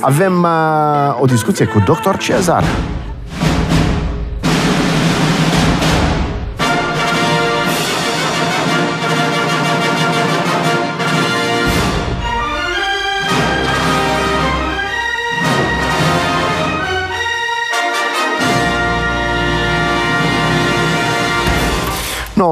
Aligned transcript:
Avem 0.00 0.42
uh, 0.42 1.20
o 1.20 1.24
discuție 1.24 1.64
cu 1.64 1.78
Dr. 1.78 2.16
Cezar. 2.18 2.64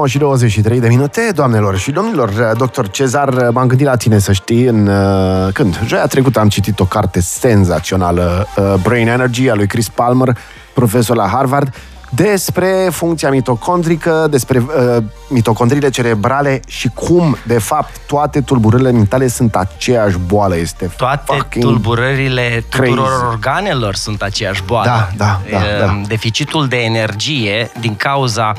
Și 0.07 0.17
23 0.17 0.79
de 0.79 0.87
minute, 0.87 1.31
doamnelor 1.35 1.77
și 1.77 1.91
domnilor. 1.91 2.53
Doctor 2.57 2.89
Cezar, 2.89 3.49
m-am 3.51 3.67
gândit 3.67 3.85
la 3.85 3.95
tine 3.95 4.19
să 4.19 4.31
știi 4.31 4.65
în... 4.65 4.87
Uh, 4.87 5.53
când? 5.53 5.79
Joia 5.85 6.05
trecută 6.05 6.39
am 6.39 6.49
citit 6.49 6.79
o 6.79 6.85
carte 6.85 7.21
senzațională, 7.21 8.47
uh, 8.57 8.73
Brain 8.83 9.07
Energy, 9.07 9.49
a 9.49 9.55
lui 9.55 9.67
Chris 9.67 9.89
Palmer, 9.89 10.37
profesor 10.73 11.15
la 11.15 11.27
Harvard, 11.27 11.73
despre 12.15 12.87
funcția 12.91 13.29
mitocondrică, 13.29 14.27
despre 14.29 14.57
uh, 14.59 15.03
mitocondriile 15.29 15.89
cerebrale 15.89 16.59
și 16.67 16.89
cum, 16.93 17.37
de 17.43 17.59
fapt, 17.59 17.99
toate 18.07 18.41
tulburările 18.41 18.91
mentale 18.91 19.27
sunt 19.27 19.55
aceeași 19.55 20.17
boală. 20.27 20.57
Este 20.57 20.91
toate 20.97 21.47
tulburările 21.59 22.63
tuturor 22.69 23.07
crazy. 23.07 23.23
organelor 23.29 23.95
sunt 23.95 24.21
aceeași 24.21 24.63
boală. 24.63 24.85
Da, 24.85 25.09
da, 25.17 25.41
da, 25.51 25.85
da. 25.85 26.01
Deficitul 26.07 26.67
de 26.67 26.77
energie 26.77 27.71
din 27.79 27.95
cauza 27.95 28.53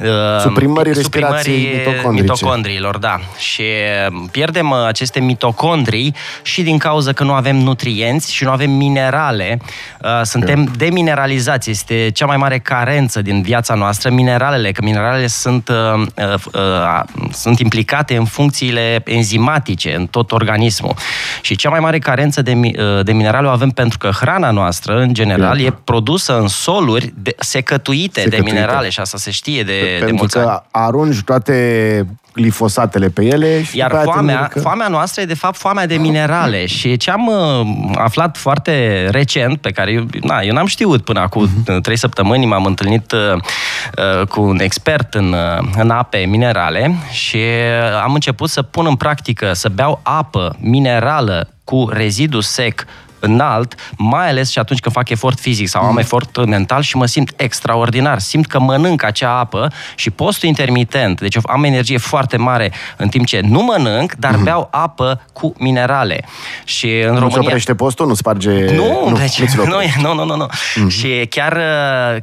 uh, 0.00 0.40
suprimării 0.40 0.92
respirației 0.92 1.86
mitocondriilor, 2.10 2.98
da. 2.98 3.20
Și 3.36 3.62
uh, 4.10 4.22
pierdem 4.30 4.70
uh, 4.70 4.86
aceste 4.86 5.20
mitocondrii 5.20 6.14
și 6.42 6.62
din 6.62 6.78
cauza 6.78 7.12
că 7.12 7.24
nu 7.24 7.32
avem 7.32 7.56
nutrienți 7.56 8.32
și 8.32 8.44
nu 8.44 8.50
avem 8.50 8.70
minerale. 8.70 9.60
Uh, 10.02 10.20
suntem 10.22 10.60
okay. 10.60 10.74
demineralizați. 10.76 11.70
Este 11.70 12.10
cea 12.14 12.26
mai 12.26 12.36
mare 12.36 12.58
care 12.58 12.97
carență 12.98 13.22
din 13.22 13.42
viața 13.42 13.74
noastră 13.74 14.10
mineralele, 14.10 14.72
că 14.72 14.82
mineralele 14.84 15.26
sunt, 15.26 15.68
uh, 15.68 16.06
uh, 16.16 16.34
uh, 16.54 17.02
sunt 17.32 17.58
implicate 17.58 18.16
în 18.16 18.24
funcțiile 18.24 19.02
enzimatice 19.04 19.94
în 19.94 20.06
tot 20.06 20.32
organismul. 20.32 20.94
Și 21.40 21.56
cea 21.56 21.70
mai 21.70 21.80
mare 21.80 21.98
carență 21.98 22.42
de, 22.42 22.52
uh, 22.54 23.04
de 23.04 23.12
minerale 23.12 23.46
o 23.46 23.50
avem 23.50 23.70
pentru 23.70 23.98
că 23.98 24.08
hrana 24.08 24.50
noastră, 24.50 25.00
în 25.00 25.14
general, 25.14 25.60
e 25.60 25.70
produsă 25.84 26.38
în 26.38 26.48
soluri 26.48 27.12
de, 27.16 27.34
secătuite, 27.38 28.20
secătuite 28.20 28.50
de 28.50 28.50
minerale 28.50 28.88
și 28.88 29.00
asta 29.00 29.18
se 29.18 29.30
știe 29.30 29.62
de, 29.62 29.96
pentru 29.98 30.06
de 30.06 30.12
mulți 30.12 30.38
că 30.38 30.44
ani. 30.48 30.62
arunci 30.70 31.22
toate 31.22 32.06
glifosatele 32.34 33.08
pe 33.08 33.24
ele. 33.24 33.62
Și 33.62 33.76
Iar 33.76 34.00
foamea, 34.04 34.46
că... 34.46 34.60
foamea 34.60 34.88
noastră 34.88 35.22
e 35.22 35.24
de 35.24 35.34
fapt 35.34 35.56
foamea 35.56 35.86
de 35.86 35.96
minerale 35.96 36.66
și 36.66 36.96
ce 36.96 37.10
am 37.10 37.26
uh, 37.26 37.94
aflat 37.94 38.36
foarte 38.36 39.06
recent, 39.10 39.60
pe 39.60 39.70
care 39.70 39.92
eu, 39.92 40.06
na, 40.22 40.40
eu 40.40 40.52
n-am 40.52 40.66
știut 40.66 41.04
până 41.04 41.20
acum 41.20 41.48
uh-huh. 41.48 41.80
trei 41.82 41.96
săptămâni, 41.96 42.46
m-am 42.46 42.64
întâlnit 42.64 43.12
uh, 43.12 43.32
uh, 43.32 44.26
cu 44.26 44.40
un 44.40 44.60
expert 44.60 45.14
în, 45.14 45.32
uh, 45.32 45.68
în 45.76 45.90
ape 45.90 46.18
minerale 46.18 46.94
și 47.10 47.36
uh, 47.36 48.02
am 48.02 48.14
început 48.14 48.50
să 48.50 48.62
pun 48.62 48.86
în 48.86 48.96
practică, 48.96 49.52
să 49.52 49.68
beau 49.68 50.00
apă 50.02 50.56
minerală 50.60 51.48
cu 51.64 51.88
rezidu 51.92 52.40
sec 52.40 52.84
înalt, 53.20 53.74
mai 53.96 54.28
ales 54.28 54.50
și 54.50 54.58
atunci 54.58 54.80
când 54.80 54.94
fac 54.94 55.08
efort 55.08 55.40
fizic 55.40 55.68
sau 55.68 55.82
am 55.82 55.90
mm. 55.90 55.98
efort 55.98 56.46
mental 56.46 56.82
și 56.82 56.96
mă 56.96 57.06
simt 57.06 57.32
extraordinar. 57.36 58.18
Simt 58.18 58.46
că 58.46 58.58
mănânc 58.58 59.02
acea 59.02 59.38
apă 59.38 59.72
și 59.94 60.10
postul 60.10 60.48
intermitent, 60.48 61.20
deci 61.20 61.36
am 61.42 61.64
energie 61.64 61.98
foarte 61.98 62.36
mare 62.36 62.72
în 62.96 63.08
timp 63.08 63.26
ce 63.26 63.40
nu 63.40 63.62
mănânc, 63.62 64.14
dar 64.14 64.36
mm. 64.36 64.42
beau 64.42 64.68
apă 64.70 65.20
cu 65.32 65.54
minerale. 65.58 66.24
Și 66.64 66.86
în 66.86 67.12
nu 67.12 67.18
România... 67.18 67.40
oprește 67.40 67.74
postul? 67.74 68.06
Nu 68.06 68.14
sparge... 68.14 68.74
Nu, 68.74 69.08
nu, 69.08 69.16
deci, 69.16 69.40
nu, 69.40 69.64
nu, 70.00 70.14
nu, 70.14 70.24
nu, 70.24 70.36
nu. 70.36 70.46
Mm. 70.76 70.88
Și 70.88 71.26
chiar, 71.30 71.58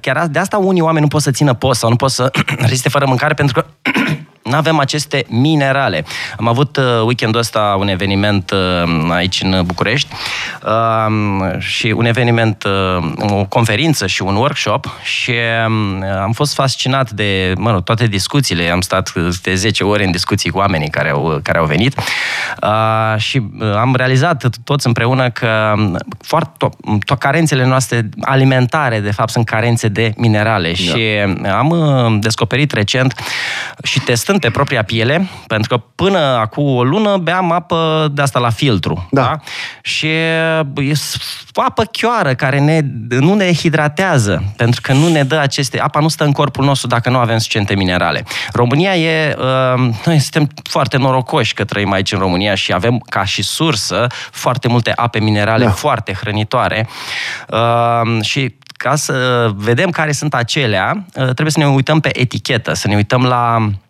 chiar 0.01 0.27
de 0.27 0.39
asta 0.39 0.57
unii 0.57 0.81
oameni 0.81 1.01
nu 1.01 1.07
pot 1.07 1.21
să 1.21 1.31
țină 1.31 1.53
post 1.53 1.79
sau 1.79 1.89
nu 1.89 1.95
pot 1.95 2.11
să 2.11 2.31
reziste 2.57 2.89
fără 2.89 3.05
mâncare 3.07 3.33
pentru 3.33 3.61
că 3.61 3.65
nu 4.45 4.55
avem 4.55 4.79
aceste 4.79 5.25
minerale. 5.27 6.05
Am 6.37 6.47
avut 6.47 6.77
uh, 6.77 6.83
weekendul 7.05 7.39
ăsta 7.39 7.75
un 7.79 7.87
eveniment 7.87 8.51
uh, 8.51 9.09
aici 9.09 9.41
în 9.41 9.61
București 9.65 10.13
uh, 10.65 11.59
și 11.59 11.87
un 11.87 12.05
eveniment, 12.05 12.63
uh, 12.63 13.31
o 13.31 13.45
conferință 13.45 14.07
și 14.07 14.21
un 14.21 14.35
workshop 14.35 14.89
și 15.03 15.31
uh, 15.31 16.07
am 16.21 16.31
fost 16.31 16.53
fascinat 16.53 17.11
de, 17.11 17.53
mă 17.57 17.71
rog, 17.71 17.83
toate 17.83 18.07
discuțiile. 18.07 18.69
Am 18.69 18.81
stat 18.81 19.13
de 19.41 19.55
10 19.55 19.83
ore 19.83 20.05
în 20.05 20.11
discuții 20.11 20.49
cu 20.49 20.57
oamenii 20.57 20.89
care 20.89 21.09
au, 21.09 21.39
care 21.43 21.57
au 21.57 21.65
venit 21.65 21.99
uh, 22.63 23.19
și 23.21 23.41
uh, 23.59 23.75
am 23.75 23.95
realizat 23.95 24.45
toți 24.63 24.87
împreună 24.87 25.29
că 25.29 25.73
foarte, 26.21 26.65
to- 26.65 26.97
to- 27.13 27.17
carențele 27.19 27.65
noastre 27.65 28.09
alimentare, 28.21 28.99
de 28.99 29.11
fapt, 29.11 29.29
sunt 29.29 29.45
carențe 29.45 29.87
de 29.87 30.13
minerale 30.17 30.67
da. 30.67 30.73
și 30.73 31.01
am 31.51 31.69
uh, 31.69 32.17
descoperit 32.19 32.71
recent 32.71 33.13
și 33.83 33.99
testând 33.99 34.33
sunt 34.35 34.47
pe 34.47 34.57
propria 34.57 34.83
piele, 34.83 35.29
pentru 35.47 35.77
că 35.77 35.83
până 35.95 36.19
acum 36.19 36.75
o 36.75 36.83
lună 36.83 37.17
beam 37.17 37.51
apă 37.51 38.09
de 38.11 38.21
asta 38.21 38.39
la 38.39 38.49
filtru. 38.49 39.07
Da. 39.11 39.21
da? 39.21 39.39
Și 39.81 40.07
e 40.07 40.65
apă 41.53 41.83
chioară 41.83 42.33
care 42.33 42.59
ne, 42.59 42.79
nu 43.19 43.33
ne 43.33 43.53
hidratează, 43.53 44.43
pentru 44.57 44.81
că 44.81 44.93
nu 44.93 45.07
ne 45.07 45.23
dă 45.23 45.37
aceste... 45.37 45.79
Apa 45.79 45.99
nu 45.99 46.07
stă 46.07 46.23
în 46.23 46.31
corpul 46.31 46.65
nostru 46.65 46.87
dacă 46.87 47.09
nu 47.09 47.17
avem 47.17 47.37
suficiente 47.37 47.75
minerale. 47.75 48.23
România 48.53 48.95
e... 48.95 49.35
Uh, 49.37 49.89
noi 50.05 50.19
suntem 50.19 50.47
foarte 50.63 50.97
norocoși 50.97 51.53
că 51.53 51.63
trăim 51.63 51.91
aici 51.91 52.11
în 52.11 52.19
România 52.19 52.55
și 52.55 52.73
avem 52.73 52.97
ca 53.09 53.23
și 53.23 53.43
sursă 53.43 54.07
foarte 54.31 54.67
multe 54.67 54.91
ape 54.95 55.19
minerale 55.19 55.65
da. 55.65 55.71
foarte 55.71 56.13
hrănitoare. 56.13 56.87
Uh, 57.49 58.21
și 58.23 58.55
ca 58.77 58.95
să 58.95 59.49
vedem 59.55 59.89
care 59.89 60.11
sunt 60.11 60.33
acelea, 60.33 61.05
uh, 61.05 61.23
trebuie 61.23 61.51
să 61.51 61.59
ne 61.59 61.67
uităm 61.67 61.99
pe 61.99 62.19
etichetă, 62.19 62.73
să 62.73 62.87
ne 62.87 62.95
uităm 62.95 63.23
la 63.23 63.57
Uh, 63.57 63.84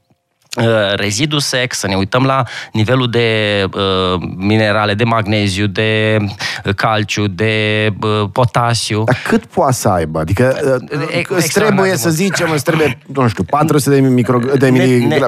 rezidu 0.95 1.39
sec, 1.39 1.73
să 1.73 1.87
ne 1.87 1.95
uităm 1.95 2.23
la 2.23 2.43
nivelul 2.71 3.09
de 3.09 3.63
uh, 3.73 4.21
minerale, 4.35 4.93
de 4.93 5.03
magneziu, 5.03 5.67
de 5.67 6.17
uh, 6.65 6.73
calciu, 6.73 7.27
de 7.27 7.89
uh, 8.01 8.29
potasiu. 8.31 9.03
Dar 9.03 9.17
cât 9.27 9.45
poate 9.45 9.73
să 9.73 9.89
aibă? 9.89 10.19
Adică 10.19 10.57
uh, 10.91 11.25
îți 11.27 11.51
trebuie 11.53 11.95
să 11.95 12.09
zicem, 12.09 12.51
îți 12.51 12.63
trebuie, 12.63 12.97
nu 13.13 13.27
știu, 13.27 13.43
400 13.43 13.99
de, 13.99 14.07
micro, 14.07 14.39
de 14.57 14.69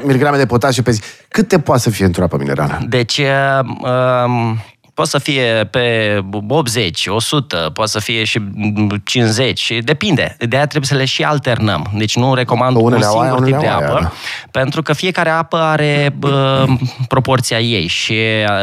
miligrame 0.03 0.38
de 0.38 0.45
potasiu 0.45 0.83
pe 0.83 0.91
zi. 0.91 1.01
Cât 1.27 1.47
te 1.47 1.59
poate 1.59 1.81
să 1.81 1.89
fie 1.89 2.05
într-o 2.05 2.23
apă 2.23 2.38
minerală? 2.38 2.79
Deci, 2.88 3.17
uh, 3.17 3.59
um, 4.25 4.59
poate 4.97 5.12
să 5.12 5.18
fie 5.19 5.68
pe 5.72 6.19
80, 6.47 7.08
100, 7.08 7.72
poate 7.74 7.91
să 7.91 8.00
fie 8.00 8.24
și 8.24 8.40
50 9.03 9.59
și 9.59 9.74
depinde. 9.74 10.35
De 10.40 10.56
aia 10.56 10.66
trebuie 10.66 10.90
să 10.90 10.96
le 10.96 11.06
și 11.06 11.24
alternăm. 11.24 11.91
Deci 11.94 12.16
nu 12.16 12.34
recomand 12.34 12.75
unele 12.75 13.06
un 13.06 13.12
singur 13.12 13.44
aia, 13.44 13.44
tip 13.44 13.59
de 13.59 13.68
apă, 13.68 13.97
aia. 13.97 14.13
pentru 14.52 14.81
că 14.81 14.94
fiecare 14.94 15.30
apă 15.30 15.57
are 15.57 16.13
bă, 16.18 16.66
proporția 17.07 17.59
ei 17.59 17.88
și 17.88 18.16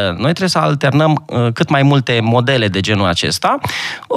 noi 0.07 0.31
trebuie 0.31 0.49
să 0.49 0.59
alternăm 0.59 1.25
cât 1.53 1.69
mai 1.69 1.83
multe 1.83 2.21
modele 2.23 2.69
de 2.69 2.81
genul 2.81 3.07
acesta, 3.07 3.59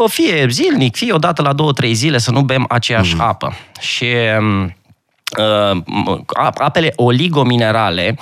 fie 0.07 0.47
zilnic, 0.50 0.95
fie 0.95 1.13
o 1.13 1.17
dată 1.17 1.41
la 1.41 1.53
2-3 1.85 1.91
zile 1.91 2.17
să 2.17 2.31
nu 2.31 2.41
bem 2.41 2.66
aceeași 2.69 3.16
mm. 3.16 3.22
apă. 3.22 3.53
Și 3.79 4.06
Uh, 4.39 4.66
apele 6.53 6.93
oligominerale 6.95 8.17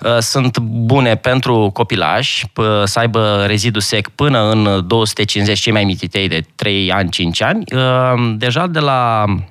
uh, 0.00 0.18
sunt 0.18 0.58
bune 0.58 1.16
pentru 1.16 1.70
copilași, 1.72 2.46
să 2.84 2.98
aibă 2.98 3.44
rezidu 3.46 3.78
sec 3.78 4.08
până 4.08 4.50
în 4.50 4.86
250 4.86 5.58
cei 5.58 5.72
mai 5.72 5.84
mititei 5.84 6.28
de 6.28 6.44
3 6.54 6.92
ani, 6.92 7.10
5 7.10 7.42
ani. 7.42 7.64
Uh, 7.74 8.34
deja 8.36 8.66
de 8.66 8.78
la 8.78 9.24
Uh, 9.24 9.49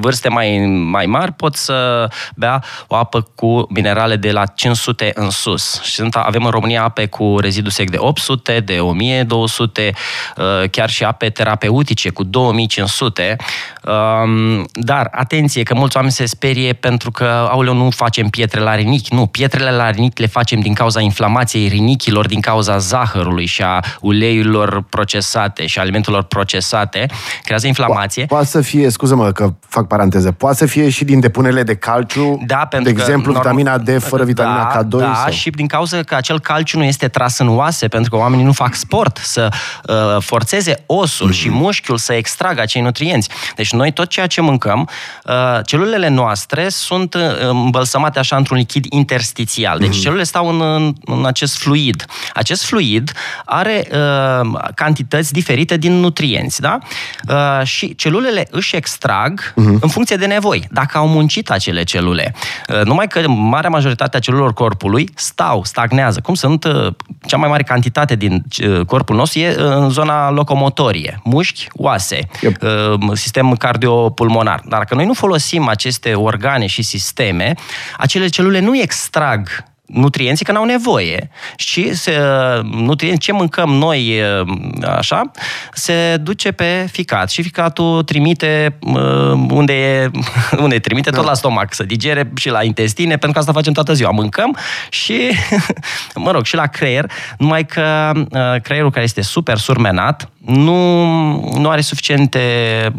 vârste 0.00 0.28
mai, 0.28 0.58
mai 0.90 1.06
mari 1.06 1.32
pot 1.32 1.56
să 1.56 2.08
bea 2.36 2.62
o 2.86 2.96
apă 2.96 3.26
cu 3.34 3.66
minerale 3.68 4.16
de 4.16 4.32
la 4.32 4.46
500 4.46 5.10
în 5.14 5.30
sus. 5.30 5.82
Și 5.82 5.90
sunt, 5.90 6.14
avem 6.14 6.44
în 6.44 6.50
România 6.50 6.82
ape 6.82 7.06
cu 7.06 7.36
rezidu 7.38 7.68
sec 7.68 7.90
de 7.90 7.96
800, 7.98 8.60
de 8.60 8.80
1200, 8.80 9.92
uh, 10.36 10.70
chiar 10.70 10.90
și 10.90 11.04
ape 11.04 11.28
terapeutice 11.30 12.10
cu 12.10 12.24
2500. 12.24 13.36
Um, 13.84 14.66
dar, 14.72 15.08
atenție, 15.12 15.62
că 15.62 15.74
mulți 15.74 15.96
oameni 15.96 16.14
se 16.14 16.26
sperie 16.26 16.72
pentru 16.72 17.10
că, 17.10 17.48
auleu, 17.50 17.74
nu 17.74 17.90
facem 17.90 18.28
pietre 18.28 18.60
la 18.60 18.74
rinichi. 18.74 19.14
Nu, 19.14 19.26
pietrele 19.26 19.70
la 19.70 19.90
rinichi 19.90 20.20
le 20.20 20.26
facem 20.26 20.60
din 20.60 20.74
cauza 20.74 21.00
inflamației 21.00 21.68
rinichilor, 21.68 22.26
din 22.26 22.40
cauza 22.40 22.78
zahărului 22.78 23.46
și 23.46 23.62
a 23.62 23.84
uleiurilor 24.00 24.82
procesate 24.82 25.66
și 25.66 25.78
alimentelor 25.78 26.22
procesate. 26.22 27.06
Creează 27.42 27.66
inflamație. 27.66 28.26
Poate 28.26 28.46
să 28.46 28.60
fie, 28.60 28.88
scuză-mă, 28.88 29.32
că 29.40 29.52
fac 29.68 29.86
paranteză, 29.86 30.32
poate 30.32 30.56
să 30.56 30.66
fie 30.66 30.88
și 30.88 31.04
din 31.04 31.20
depunerile 31.20 31.62
de 31.62 31.74
calciu, 31.76 32.42
Da, 32.46 32.56
pentru 32.56 32.90
de 32.90 32.94
că 32.96 33.00
exemplu, 33.02 33.32
norm- 33.32 33.36
vitamina 33.36 33.78
D 33.78 33.98
fără 34.02 34.24
vitamina 34.24 34.72
da, 34.74 34.80
K2? 34.82 35.00
Da, 35.00 35.14
sau? 35.22 35.32
și 35.32 35.50
din 35.50 35.66
cauza 35.66 36.02
că 36.02 36.14
acel 36.14 36.40
calciu 36.40 36.78
nu 36.78 36.84
este 36.84 37.08
tras 37.08 37.38
în 37.38 37.48
oase, 37.48 37.88
pentru 37.88 38.10
că 38.10 38.16
oamenii 38.16 38.44
nu 38.44 38.52
fac 38.52 38.74
sport 38.74 39.16
să 39.22 39.48
uh, 39.88 40.22
forțeze 40.22 40.82
osul 40.86 41.26
Mhm. 41.26 41.36
și 41.36 41.50
mușchiul 41.50 41.96
să 41.96 42.12
extragă 42.12 42.60
acei 42.60 42.82
nutrienți. 42.82 43.28
Deci 43.56 43.72
noi 43.72 43.92
tot 43.92 44.08
ceea 44.08 44.26
ce 44.26 44.40
mâncăm, 44.40 44.88
uh, 45.24 45.32
celulele 45.64 46.08
noastre 46.08 46.68
sunt 46.68 47.14
uh, 47.14 47.20
îmbălsămate 47.48 48.18
așa 48.18 48.36
într-un 48.36 48.56
lichid 48.56 48.84
interstițial. 48.88 49.78
Deci 49.78 49.88
Mhm. 49.88 50.00
celulele 50.00 50.24
stau 50.24 50.48
în, 50.48 50.60
în, 50.60 50.94
în 51.04 51.26
acest 51.26 51.56
fluid. 51.58 52.04
Acest 52.34 52.64
fluid 52.64 53.12
are 53.44 53.88
uh, 53.92 54.50
cantități 54.74 55.32
diferite 55.32 55.76
din 55.76 55.92
nutrienți, 55.92 56.60
da? 56.60 56.78
Uh, 57.28 57.66
și 57.66 57.94
celulele 57.94 58.46
își 58.50 58.76
extrag 58.76 59.29
Mhm. 59.54 59.78
în 59.80 59.88
funcție 59.88 60.16
de 60.16 60.26
nevoi, 60.26 60.68
dacă 60.70 60.98
au 60.98 61.08
muncit 61.08 61.50
acele 61.50 61.82
celule. 61.82 62.34
Uh, 62.68 62.84
numai 62.84 63.06
că 63.06 63.28
marea 63.28 63.70
majoritate 63.70 64.16
a 64.16 64.20
celulelor 64.20 64.52
corpului 64.52 65.08
stau, 65.14 65.64
stagnează. 65.64 66.20
Cum 66.20 66.34
sunt 66.34 66.64
uh, 66.64 66.86
cea 67.26 67.36
mai 67.36 67.48
mare 67.48 67.62
cantitate 67.62 68.16
din 68.16 68.44
uh, 68.66 68.80
corpul 68.86 69.16
nostru 69.16 69.38
e 69.38 69.48
uh, 69.58 69.64
în 69.76 69.90
zona 69.90 70.30
locomotorie, 70.30 71.20
mușchi, 71.24 71.66
oase, 71.72 72.18
Yep. 72.40 72.62
uh, 72.62 73.10
sistem 73.12 73.54
cardiopulmonar. 73.54 74.60
Dar 74.68 74.78
dacă 74.78 74.94
noi 74.94 75.06
nu 75.06 75.12
folosim 75.14 75.68
aceste 75.68 76.14
organe 76.14 76.66
și 76.66 76.82
sisteme, 76.82 77.54
acele 77.98 78.26
celule 78.28 78.60
nu 78.60 78.76
extrag 78.76 79.48
nutrienții 79.92 80.44
că 80.44 80.52
n-au 80.52 80.64
nevoie 80.64 81.30
și 81.56 81.94
se, 81.94 82.20
nutrienți, 82.62 83.20
ce 83.20 83.32
mâncăm 83.32 83.70
noi 83.70 84.22
așa, 84.96 85.30
se 85.72 86.16
duce 86.16 86.52
pe 86.52 86.88
ficat 86.92 87.30
și 87.30 87.42
ficatul 87.42 88.02
trimite 88.02 88.78
uh, 88.80 89.32
unde 89.50 89.72
e, 89.72 90.10
unde 90.64 90.78
trimite, 90.78 91.10
tot 91.10 91.24
la 91.24 91.34
stomac, 91.34 91.74
să 91.74 91.82
digere 91.82 92.32
și 92.36 92.48
la 92.48 92.62
intestine, 92.62 93.10
pentru 93.10 93.32
că 93.32 93.38
asta 93.38 93.52
facem 93.52 93.72
toată 93.72 93.92
ziua. 93.92 94.10
Mâncăm 94.10 94.56
și, 94.88 95.30
mă 96.14 96.30
rog, 96.30 96.44
și 96.44 96.54
la 96.54 96.66
creier, 96.66 97.10
numai 97.38 97.66
că 97.66 98.12
uh, 98.14 98.60
creierul 98.62 98.90
care 98.90 99.04
este 99.04 99.22
super 99.22 99.56
surmenat 99.56 100.30
nu, 100.38 101.04
nu 101.58 101.68
are 101.68 101.80
suficiente 101.80 102.40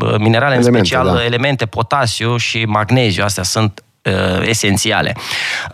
uh, 0.02 0.16
minerale, 0.18 0.56
în 0.56 0.62
Elemente, 0.62 0.88
special 0.88 1.16
da. 1.16 1.24
elemente, 1.24 1.66
potasiu 1.66 2.38
și 2.38 2.66
magneziu, 2.66 3.24
astea 3.24 3.44
sunt 3.44 3.84
uh, 3.84 3.91
esențiale. 4.46 5.16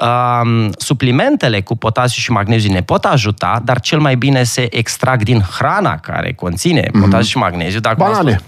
Uh, 0.02 0.70
suplimentele 0.78 1.62
cu 1.62 1.76
potasiu 1.78 2.22
și 2.22 2.32
magneziu 2.32 2.72
ne 2.72 2.82
pot 2.82 3.06
ajuta, 3.06 3.62
dar 3.64 3.80
cel 3.80 4.00
mai 4.00 4.16
bine 4.16 4.44
se 4.44 4.68
extrag 4.78 5.24
din 5.24 5.42
hrana 5.58 5.98
care 5.98 6.34
conține 6.34 6.90
potasiu 7.02 7.28
și 7.28 7.38
magneziu. 7.38 7.80
Dacă 7.80 7.96
Mhm. 8.00 8.12
Banane. 8.12 8.42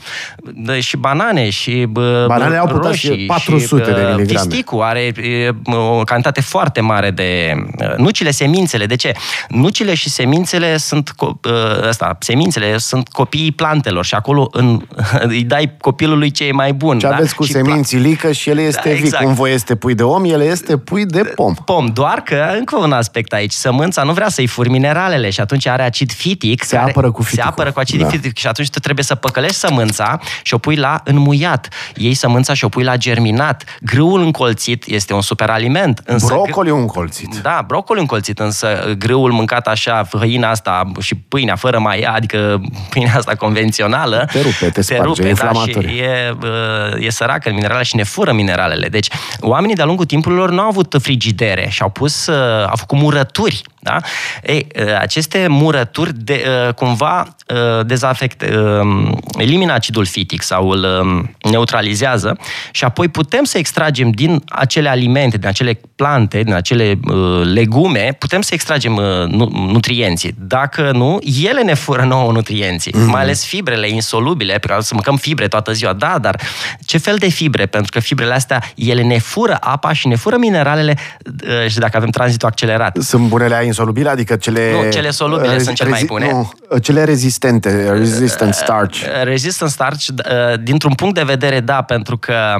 Da, 0.55 0.79
și 0.79 0.97
banane 0.97 1.49
și 1.49 1.85
bă, 1.89 2.25
Bananele 2.27 2.57
au 2.57 2.65
roșii 2.67 3.09
potasiu, 3.09 3.25
400 3.27 3.83
și, 3.83 3.89
de 3.95 4.01
bă, 4.01 4.13
miligrame. 4.15 4.47
Fisticul 4.49 4.81
are 4.81 4.99
e, 4.99 5.49
o 5.75 6.03
cantitate 6.03 6.41
foarte 6.41 6.81
mare 6.81 7.11
de 7.11 7.53
uh, 7.81 7.95
nucile, 7.97 8.31
semințele. 8.31 8.85
De 8.85 8.95
ce? 8.95 9.11
Nucile 9.49 9.93
și 9.93 10.09
semințele 10.09 10.77
sunt 10.77 11.11
co- 11.13 11.49
uh, 11.49 11.87
ăsta, 11.87 12.17
semințele 12.19 12.77
sunt 12.77 13.07
copiii 13.07 13.51
plantelor 13.51 14.05
și 14.05 14.15
acolo 14.15 14.47
în, 14.51 14.81
îi 15.27 15.43
dai 15.43 15.75
copilului 15.81 16.31
ce 16.31 16.43
e 16.45 16.51
mai 16.51 16.73
bun. 16.73 16.99
Ce 16.99 17.07
aveți 17.07 17.35
cu 17.35 17.43
Și 17.43 17.51
seminții 17.51 17.97
lică 17.97 18.31
și 18.31 18.49
el 18.49 18.57
este 18.59 18.81
Da, 18.89 18.89
vic. 18.95 19.03
exact. 19.03 19.23
Cum 19.23 19.33
voi 19.33 19.53
este 19.53 19.68
pui 19.75 19.95
de 19.95 20.03
om, 20.03 20.23
el 20.25 20.41
este 20.41 20.77
pui 20.77 21.05
de 21.05 21.21
pom. 21.21 21.53
pom, 21.53 21.85
doar 21.85 22.21
că, 22.21 22.45
încă 22.57 22.77
un 22.77 22.91
aspect 22.91 23.33
aici, 23.33 23.51
sămânța 23.51 24.03
nu 24.03 24.13
vrea 24.13 24.29
să-i 24.29 24.47
furi 24.47 24.69
mineralele 24.69 25.29
și 25.29 25.39
atunci 25.39 25.65
are 25.67 25.83
acid 25.83 26.11
fitic. 26.11 26.63
Se 26.63 26.75
care, 26.75 26.89
apără 26.89 27.11
cu 27.11 27.21
Se 27.21 27.27
fiticul. 27.29 27.49
apără 27.51 27.71
cu 27.71 27.79
acid 27.79 28.01
Da. 28.01 28.07
fitic 28.07 28.37
și 28.37 28.47
atunci 28.47 28.69
tu 28.69 28.79
trebuie 28.79 29.05
să 29.05 29.15
păcălești 29.15 29.55
sămânța 29.55 30.19
și 30.43 30.53
o 30.53 30.57
pui 30.57 30.75
la 30.75 31.01
înmuiat. 31.03 31.67
Iei 31.95 32.13
sămânța 32.13 32.53
și 32.53 32.65
o 32.65 32.69
pui 32.69 32.83
la 32.83 32.95
germinat. 32.97 33.63
Grâul 33.81 34.21
încolțit 34.21 34.85
este 34.85 35.13
un 35.13 35.21
superaliment. 35.21 36.01
Însă 36.05 36.25
Brocoli 36.25 36.69
încolțit. 36.69 37.35
da, 37.41 37.63
brocoli 37.67 37.99
încolțit, 37.99 38.39
însă 38.39 38.93
grâul 38.97 39.31
mâncat 39.31 39.67
așa, 39.67 40.07
hăina 40.19 40.49
asta 40.49 40.91
și 40.99 41.15
pâinea 41.15 41.55
fără 41.55 41.79
mai 41.79 42.01
adică 42.01 42.61
pâinea 42.89 43.13
asta 43.17 43.35
convențională, 43.35 44.27
Te 44.31 44.41
rupe, 44.41 44.69
te 44.69 44.81
sparge, 44.81 45.21
e 45.21 45.23
da, 45.23 45.29
inflamatoriu. 45.29 45.89
și 45.89 45.97
e, 45.97 46.35
uh, 46.43 47.05
e 47.05 47.09
săracă 47.09 47.49
în 47.49 47.55
minerale 47.55 47.83
și 47.83 47.95
ne 47.95 48.03
fură 48.03 48.31
mineralele. 48.33 48.87
Deci, 48.87 49.07
oamenii 49.39 49.58
de-a 49.67 49.85
lungul 49.85 50.05
timpurilor 50.05 50.51
nu 50.51 50.61
au 50.61 50.67
avut 50.67 50.95
frigidere 51.01 51.69
și 51.69 51.81
au 51.81 51.89
pus, 51.89 52.27
uh, 52.27 52.67
au 52.67 52.75
făcut 52.75 52.97
murături. 52.97 53.61
Da? 53.81 53.97
Ei, 54.43 54.67
uh, 54.79 54.97
aceste 54.99 55.47
murături 55.49 56.13
de, 56.13 56.45
uh, 56.67 56.73
cumva 56.73 57.27
uh, 57.47 57.85
dezafect, 57.85 58.41
uh, 58.41 59.11
elimină 59.37 59.73
acidul 59.73 60.05
fitic 60.05 60.41
sau 60.41 60.69
îl 60.69 60.83
um, 61.01 61.35
neutralizează 61.51 62.37
și 62.71 62.83
apoi 62.83 63.07
putem 63.07 63.43
să 63.43 63.57
extragem 63.57 64.11
din 64.11 64.43
acele 64.49 64.89
alimente, 64.89 65.37
din 65.37 65.47
acele 65.47 65.79
plante, 65.95 66.41
din 66.43 66.53
acele 66.53 66.99
uh, 67.07 67.41
legume, 67.53 68.15
putem 68.19 68.41
să 68.41 68.53
extragem 68.53 68.95
uh, 68.95 69.03
nu- 69.27 69.49
nutrienții. 69.71 70.35
Dacă 70.37 70.91
nu, 70.93 71.19
ele 71.43 71.61
ne 71.61 71.73
fură 71.73 72.03
nouă 72.03 72.31
nutrienții, 72.31 72.91
Mhm. 72.95 73.03
mm-hmm. 73.03 73.11
mai 73.11 73.21
ales 73.21 73.45
fibrele 73.45 73.89
insolubile, 73.89 74.57
pe 74.57 74.67
care 74.67 74.81
să 74.81 74.93
mâncăm 74.93 75.17
fibre 75.17 75.47
toată 75.47 75.71
ziua. 75.71 75.93
Da, 75.93 76.17
dar 76.21 76.39
ce 76.85 76.97
fel 76.97 77.15
de 77.17 77.27
fibre? 77.29 77.65
Pentru 77.65 77.91
că 77.91 77.99
fibrele 77.99 78.33
astea, 78.33 78.63
ele 78.75 79.01
ne 79.03 79.17
fură 79.17 79.57
apa 79.59 79.93
și 79.93 80.07
ne 80.07 80.15
fură 80.15 80.37
mineralele 80.37 80.97
uh, 81.43 81.67
și 81.69 81.77
dacă 81.77 81.97
avem 81.97 82.09
tranzitul 82.09 82.47
accelerat. 82.47 82.97
Sunt 83.01 83.27
bunele 83.27 83.55
aia 83.55 83.67
insolubile, 83.69 84.09
adică 84.09 84.35
cele... 84.35 84.71
Nu, 84.71 84.91
cele 84.91 85.09
solubile 85.09 85.53
rezi- 85.53 85.63
sunt 85.63 85.75
cele 85.75 85.89
mai 85.89 85.99
rezi- 85.99 86.07
bune. 86.07 86.31
Nu, 86.31 86.77
cele 86.77 87.03
rezistente, 87.03 87.89
resistant 87.91 88.53
starch. 88.53 89.01
Uh, 89.01 89.23
Resistant 89.23 89.71
starch, 89.71 90.07
uh, 90.07 90.59
dintr-un 90.61 90.93
punct 90.93 91.15
de 91.15 91.23
vedere, 91.23 91.59
da, 91.59 91.81
pentru 91.81 92.17
că 92.17 92.55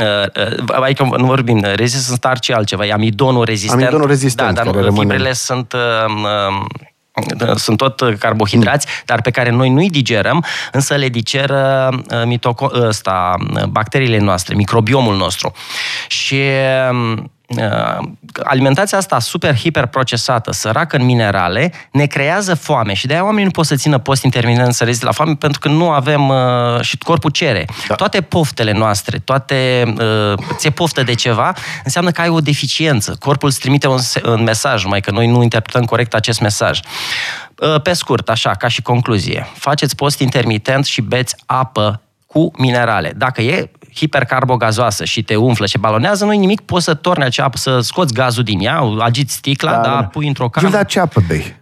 Uh, 0.00 0.46
uh, 0.68 0.82
adică 0.82 1.08
nu 1.16 1.24
vorbim, 1.26 1.58
uh, 1.58 1.72
resistant 1.74 2.16
starch 2.16 2.48
e 2.48 2.54
altceva, 2.54 2.86
e 2.86 2.92
amidonul 2.92 3.44
rezistent. 3.44 3.80
Amidonul 3.82 4.06
rezistent, 4.06 4.48
da, 4.54 4.62
dar 4.62 4.64
care 4.64 4.78
nu, 4.78 4.84
rămâne. 4.84 5.00
fibrele 5.14 5.32
sunt 5.32 5.72
uh, 5.72 5.80
uh, 7.40 7.54
sunt 7.56 7.76
tot 7.76 8.02
carbohidrați, 8.18 8.86
mm. 8.88 9.02
dar 9.06 9.20
pe 9.20 9.30
care 9.30 9.50
noi 9.50 9.68
nu-i 9.68 9.90
digerăm, 9.90 10.44
însă 10.72 10.94
le 10.94 11.08
digeră 11.08 11.88
uh, 11.92 12.22
mitoco- 12.36 12.86
ăsta, 12.86 13.34
uh, 13.54 13.62
bacteriile 13.64 14.18
noastre, 14.18 14.54
microbiomul 14.54 15.16
nostru. 15.16 15.52
Și 16.08 16.40
uh, 16.90 17.18
alimentația 18.44 18.98
asta 18.98 19.18
super 19.18 19.56
hiperprocesată, 19.56 20.52
săracă 20.52 20.96
în 20.96 21.04
minerale, 21.04 21.72
ne 21.92 22.06
creează 22.06 22.54
foame 22.54 22.92
și 22.92 23.06
de-aia 23.06 23.24
oamenii 23.24 23.44
nu 23.44 23.50
pot 23.50 23.66
să 23.66 23.74
țină 23.74 23.98
post 23.98 24.22
intermitent 24.22 24.74
să 24.74 24.84
reziste 24.84 25.06
la 25.06 25.12
foame 25.12 25.34
pentru 25.34 25.60
că 25.60 25.68
nu 25.68 25.90
avem 25.90 26.28
uh, 26.28 26.80
și 26.80 26.98
corpul 26.98 27.30
cere. 27.30 27.64
Da. 27.88 27.94
Toate 27.94 28.20
poftele 28.20 28.72
noastre, 28.72 29.18
toate 29.18 29.82
uh, 29.86 30.34
ți-e 30.56 30.70
poftă 30.70 31.02
de 31.02 31.14
ceva, 31.14 31.52
înseamnă 31.84 32.10
că 32.10 32.20
ai 32.20 32.28
o 32.28 32.40
deficiență. 32.40 33.16
Corpul 33.18 33.48
îți 33.48 33.58
trimite 33.58 33.88
un, 33.88 33.98
se- 33.98 34.22
un 34.24 34.42
mesaj, 34.42 34.84
mai 34.84 35.00
că 35.00 35.10
noi 35.10 35.26
nu 35.26 35.42
interpretăm 35.42 35.84
corect 35.84 36.14
acest 36.14 36.40
mesaj. 36.40 36.80
Uh, 37.54 37.80
pe 37.82 37.92
scurt, 37.92 38.28
așa, 38.28 38.50
ca 38.50 38.68
și 38.68 38.82
concluzie, 38.82 39.46
faceți 39.54 39.94
post 39.94 40.20
intermitent 40.20 40.84
și 40.84 41.00
beți 41.00 41.34
apă 41.46 42.02
cu 42.26 42.50
minerale. 42.56 43.12
Dacă 43.16 43.40
e 43.40 43.70
hipercarbogazoasă 43.94 45.04
și 45.04 45.22
te 45.22 45.36
umflă 45.36 45.66
și 45.66 45.78
balonează, 45.78 46.24
nu 46.24 46.30
nimic, 46.30 46.60
poți 46.60 46.84
să 46.84 46.94
torni 46.94 47.24
acea 47.24 47.44
apă, 47.44 47.56
să 47.56 47.80
scoți 47.80 48.14
gazul 48.14 48.42
din 48.42 48.60
ea, 48.60 48.80
agiți 48.98 49.34
sticla, 49.34 49.72
da, 49.72 49.80
da, 49.82 50.04
pui 50.04 50.26
într-o 50.26 50.50
Gilda, 50.58 50.70
cană. 50.76 50.84
ce 50.88 51.00
apă 51.00 51.22
bei? 51.28 51.56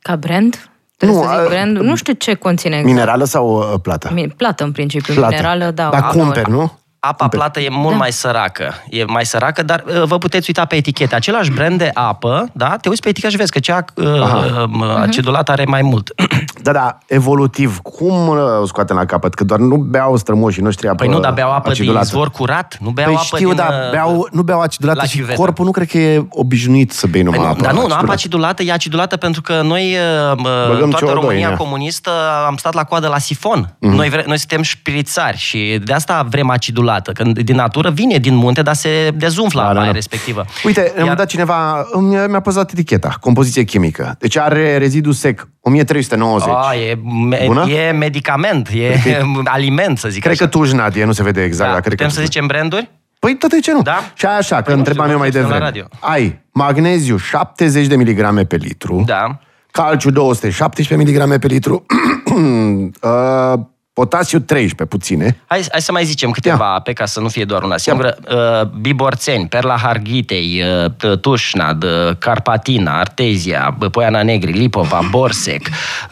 Ca 0.00 0.16
brand? 0.16 0.70
Trebuie 0.96 1.18
Nu, 1.18 1.24
să 1.24 1.30
zic 1.34 1.44
a- 1.46 1.48
brand. 1.48 1.76
Nu 1.78 1.96
știu 1.96 2.12
ce 2.12 2.34
conține 2.34 2.74
exact. 2.76 2.92
Minerală 2.94 3.24
sau 3.24 3.56
uh, 3.58 3.80
plată? 3.82 4.10
Mi- 4.14 4.28
Plată, 4.36 4.64
în 4.64 4.72
principiu. 4.72 5.14
Plată. 5.14 5.34
Minerală, 5.34 5.70
da. 5.70 5.88
Dar 5.90 6.02
apă. 6.02 6.18
cumperi, 6.18 6.50
nu? 6.50 6.78
Apa 7.04 7.28
plată 7.28 7.60
e 7.60 7.68
mult 7.70 7.90
Da. 7.90 7.96
mai 7.96 8.12
săracă. 8.12 8.74
E 8.90 9.04
mai 9.04 9.24
săracă, 9.26 9.62
dar 9.62 9.84
uh, 9.86 10.02
vă 10.04 10.18
puteți 10.18 10.44
uita 10.48 10.64
pe 10.64 10.76
etichete. 10.76 11.14
Același 11.14 11.50
brand 11.50 11.78
de 11.78 11.90
apă, 11.94 12.48
da? 12.52 12.76
Te 12.80 12.88
uiți 12.88 13.02
pe 13.02 13.08
etichetă 13.08 13.32
și 13.32 13.38
vezi 13.38 13.52
că 13.52 13.58
cea 13.58 13.84
uh, 13.94 14.04
uh, 14.04 14.96
acidulată 15.00 15.52
are 15.52 15.64
mai 15.68 15.82
mult. 15.82 16.10
Da, 16.62 16.72
da, 16.72 16.98
evolutiv. 17.06 17.78
Cum 17.78 18.28
uh, 18.28 18.36
o 18.60 18.66
scoatem 18.66 18.96
la 18.96 19.04
capăt? 19.04 19.34
Că 19.34 19.44
doar 19.44 19.60
nu 19.60 19.76
beau 19.76 20.16
strămoșii 20.16 20.62
noștri 20.62 20.86
apă 20.88 20.96
Păi 21.04 21.08
nu, 21.08 21.20
dar 21.20 21.32
beau 21.32 21.52
apă 21.52 21.68
acidulată. 21.70 22.04
din 22.04 22.08
izvor 22.14 22.30
curat, 22.30 22.76
nu 22.80 22.90
beau 22.90 23.06
Păi 23.06 23.16
apă 23.16 23.36
știu, 23.36 23.48
din... 23.48 23.56
dar 23.56 23.68
uh, 23.68 23.90
beau, 23.90 24.28
nu 24.32 24.42
beau 24.42 24.60
acidulată 24.60 24.98
la 25.02 25.06
și 25.06 25.18
chiuvetă. 25.18 25.38
corpul 25.38 25.64
nu 25.64 25.70
cred 25.70 25.88
că 25.88 25.98
e 25.98 26.26
obișnuit 26.30 26.92
să 26.92 27.06
bei 27.06 27.22
numai 27.22 27.38
Păi 27.38 27.46
nu, 27.46 27.52
apă 27.52 27.62
dar 27.62 27.72
nu, 27.72 27.78
nu, 27.78 27.84
apa 27.84 27.92
acidulată. 27.94 28.12
acidulată 28.12 28.62
e 28.62 28.72
acidulată 28.72 29.16
pentru 29.16 29.40
că 29.40 29.60
noi, 29.62 29.96
uh, 30.32 30.42
Băgăm 30.68 30.90
toată 30.90 31.04
CO2 31.04 31.08
în 31.08 31.14
România 31.14 31.48
ea. 31.48 31.56
comunistă, 31.56 32.10
am 32.46 32.56
stat 32.56 32.74
la 32.74 32.84
coadă 32.84 33.08
la 33.08 33.18
sifon. 33.18 33.58
Mhm. 33.78 33.92
Mm-hmm. 33.92 33.96
Noi, 33.96 34.08
vre, 34.08 34.24
noi 34.26 34.38
suntem 34.38 34.62
șprițari 34.62 35.36
și 35.36 35.80
de 35.84 35.92
asta 35.92 36.26
vrem 36.30 36.50
acidulată. 36.50 36.90
Când 37.00 37.38
din 37.40 37.56
natură 37.56 37.90
vine 37.90 38.16
din 38.18 38.34
munte, 38.34 38.62
dar 38.62 38.74
se 38.74 39.10
dezumflă 39.16 39.60
Da, 39.60 39.64
apa 39.66 39.74
da, 39.74 39.80
aia 39.80 39.88
da. 39.90 39.94
respectivă. 39.94 40.44
Uite, 40.64 40.92
Iar- 40.96 41.02
mi-a 41.02 41.14
dat 41.14 41.26
cineva, 41.26 41.86
mi-a, 42.00 42.26
mi-a 42.26 42.40
păzat 42.40 42.70
eticheta, 42.72 43.16
compoziție 43.20 43.62
chimică. 43.64 44.16
Deci 44.18 44.36
are 44.36 44.76
rezidu 44.78 45.12
sec, 45.12 45.48
1390. 45.60 46.48
A, 46.54 46.74
e, 46.74 46.98
me, 47.28 47.42
Bună? 47.46 47.68
e 47.70 47.90
medicament, 47.90 48.68
e 48.68 48.94
aliment, 49.44 49.98
să 49.98 50.08
zic 50.08 50.20
Cred 50.22 50.32
așa. 50.32 50.44
că 50.44 50.50
tu 50.50 50.74
Nadie, 50.74 51.04
nu 51.04 51.12
se 51.12 51.22
vede 51.22 51.42
exact. 51.42 51.66
da, 51.68 51.72
dar 51.72 51.80
cred 51.80 51.92
putem 51.92 52.06
că 52.06 52.12
să 52.12 52.18
tu- 52.18 52.24
zicem 52.26 52.46
branduri? 52.46 52.90
Păi 53.18 53.36
tot 53.36 53.50
de 53.50 53.60
ce 53.60 53.72
nu? 53.72 53.82
Da? 53.82 53.98
Și 54.14 54.26
așa, 54.26 54.56
că 54.56 54.62
Păi 54.62 54.72
nu 54.72 54.78
întrebam 54.78 55.04
știu, 55.06 55.16
eu 55.16 55.22
mai 55.22 55.32
suntem 55.32 55.50
la 55.50 55.56
devreme. 55.58 55.64
radio. 55.70 55.84
Ai 56.12 56.40
magneziu 56.52 57.16
70 57.16 57.86
de 57.86 57.96
miligrame 57.96 58.44
pe 58.44 58.56
litru, 58.56 59.02
Da. 59.06 59.38
calciu 59.70 60.10
217 60.10 60.96
miligrame 60.96 61.38
pe 61.38 61.46
litru, 61.46 61.86
uh, 63.02 63.60
Potasiu 64.02 64.38
13, 64.38 64.84
puține. 64.96 65.36
Hai, 65.46 65.64
hai 65.70 65.80
să 65.80 65.92
mai 65.92 66.04
zicem 66.04 66.30
câteva 66.30 66.64
Ia. 66.64 66.70
ape 66.74 66.92
ca 66.92 67.04
să 67.06 67.20
nu 67.20 67.28
fie 67.28 67.44
doar 67.44 67.62
una 67.62 67.76
singură. 67.76 68.16
Uh, 68.30 68.66
Biborțeni, 68.80 69.46
Perla 69.48 69.76
Harghitei, 69.78 70.62
uh, 71.04 71.18
Tușnad, 71.18 71.82
uh, 71.84 71.90
Carpatina, 72.18 72.98
Artezia, 72.98 73.76
uh, 73.80 73.90
Poiana 73.90 74.22
Negri, 74.22 74.52
Lipova, 74.52 75.00
Borsec, 75.10 75.66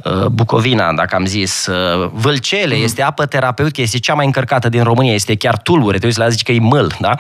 uh, 0.05 0.27
Bucovina, 0.27 0.93
dacă 0.93 1.15
am 1.15 1.25
zis, 1.27 1.67
uh, 1.67 2.11
Vâlcele, 2.13 2.75
Mhm. 2.75 2.85
este 2.85 3.03
apă 3.03 3.27
terapeutică, 3.27 3.81
este 3.81 3.99
cea 3.99 4.15
mai 4.15 4.27
încărcată 4.27 4.69
din 4.69 4.83
România, 4.83 5.13
este 5.15 5.35
chiar 5.37 5.57
tulbure, 5.59 5.99
te 5.99 6.07
uiți 6.07 6.19
la 6.19 6.25
ea, 6.25 6.31
zici 6.31 6.43
că 6.43 6.53
e 6.53 6.59
mâl, 6.61 6.93
da? 7.01 7.15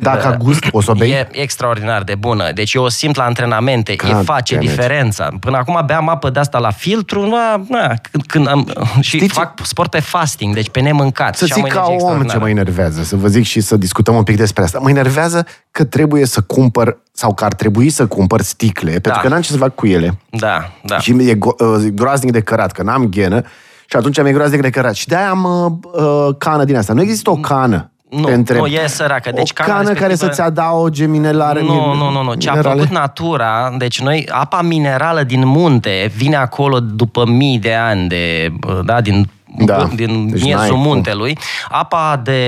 Da, 0.00 0.16
ca 0.16 0.36
gust, 0.36 0.64
o 0.70 0.80
să 0.80 0.90
o 0.90 0.94
bei? 0.94 1.10
E 1.10 1.28
extraordinar 1.30 2.02
de 2.02 2.14
bună. 2.14 2.52
Deci 2.52 2.72
eu 2.74 2.82
o 2.84 2.88
simt 2.88 3.16
la 3.16 3.24
antrenamente, 3.24 3.92
e 3.92 3.96
God 3.96 4.24
face 4.24 4.54
damn 4.54 4.66
it. 4.66 4.70
diferența. 4.74 5.28
Până 5.40 5.56
acum 5.56 5.82
beam 5.86 6.08
apă 6.08 6.30
de 6.30 6.38
asta 6.38 6.58
la 6.58 6.70
filtru, 6.70 7.28
na, 7.28 7.64
na, 7.68 7.86
când, 8.10 8.26
când 8.26 8.48
am, 8.48 8.72
și 9.00 9.16
Știți 9.16 9.26
ce- 9.26 9.40
fac 9.40 9.52
sport 9.62 9.90
pe 9.90 10.00
fasting, 10.18 10.54
deci 10.54 10.68
pe 10.70 10.80
nemâncat. 10.80 11.36
Să 11.36 11.46
Și 11.46 11.52
am 11.52 11.62
zic 11.62 11.72
o 11.72 11.76
ca 11.76 11.84
energie 11.86 12.06
om 12.06 12.10
ce 12.16 12.22
extraordinară. 12.22 12.38
mă 12.40 12.48
enervează, 12.60 13.02
să 13.02 13.16
vă 13.16 13.28
zic 13.28 13.44
și 13.44 13.60
să 13.60 13.76
discutăm 13.76 14.14
un 14.14 14.22
pic 14.22 14.36
despre 14.36 14.62
asta. 14.62 14.78
Mă 14.78 14.90
enervează 14.90 15.46
că 15.70 15.84
trebuie 15.84 16.26
să 16.26 16.40
cumpăr, 16.40 16.98
sau 17.12 17.34
că 17.34 17.44
ar 17.44 17.52
trebui 17.54 17.90
să 17.90 18.06
cumpăr 18.06 18.40
sticle, 18.40 18.90
pentru 18.90 19.10
Da. 19.14 19.18
că 19.20 19.28
n-am 19.28 19.40
ce 19.40 19.50
să 19.50 19.56
fac 19.56 19.74
cu 19.74 19.86
ele. 19.86 20.18
Da, 20.30 20.70
da. 20.84 20.98
Și 20.98 21.10
e 21.12 21.34
go- 21.34 21.56
uh, 21.58 21.86
groaznic 21.92 22.32
de 22.32 22.40
cărat, 22.40 22.72
că 22.72 22.82
n-am 22.82 23.04
ghenă 23.06 23.42
și 23.86 23.96
atunci 23.96 24.22
mi-e 24.22 24.32
groaznic 24.32 24.60
de 24.60 24.70
cărat. 24.70 24.94
Și 24.94 25.06
de-aia 25.08 25.30
am 25.30 25.44
uh, 25.44 26.02
uh, 26.02 26.34
cană 26.38 26.64
din 26.64 26.76
asta. 26.76 26.92
Nu 26.92 27.00
există 27.02 27.30
o 27.30 27.34
cană. 27.36 27.88
Nu, 28.10 28.24
te 28.24 28.32
întreb. 28.32 28.58
nu, 28.60 28.66
e 28.66 28.86
săracă. 28.86 29.30
Deci 29.34 29.50
o 29.50 29.52
cana 29.54 29.72
cană 29.74 29.84
care 29.92 30.06
respectivă- 30.06 30.32
să-ți 30.32 30.40
adauge 30.40 31.06
minerale. 31.06 31.60
Nu, 31.62 31.94
nu, 31.94 32.10
nu, 32.10 32.22
nu. 32.22 32.34
Ce 32.34 32.48
a 32.48 32.52
minerale? 32.52 32.80
făcut 32.80 32.94
natura, 32.94 33.74
deci 33.78 34.00
noi, 34.00 34.28
apa 34.30 34.62
minerală 34.62 35.22
din 35.22 35.46
munte 35.46 36.12
vine 36.16 36.36
acolo 36.36 36.80
după 36.80 37.26
mii 37.26 37.58
de 37.58 37.74
ani 37.74 38.08
de, 38.08 38.52
da, 38.84 39.00
din 39.00 39.28
Da. 39.58 39.88
din 39.94 40.28
Deci 40.30 40.42
miezul 40.42 40.60
n-ai 40.60 40.68
cum. 40.70 40.80
muntelui. 40.80 41.38
Apa 41.68 42.20
de 42.24 42.40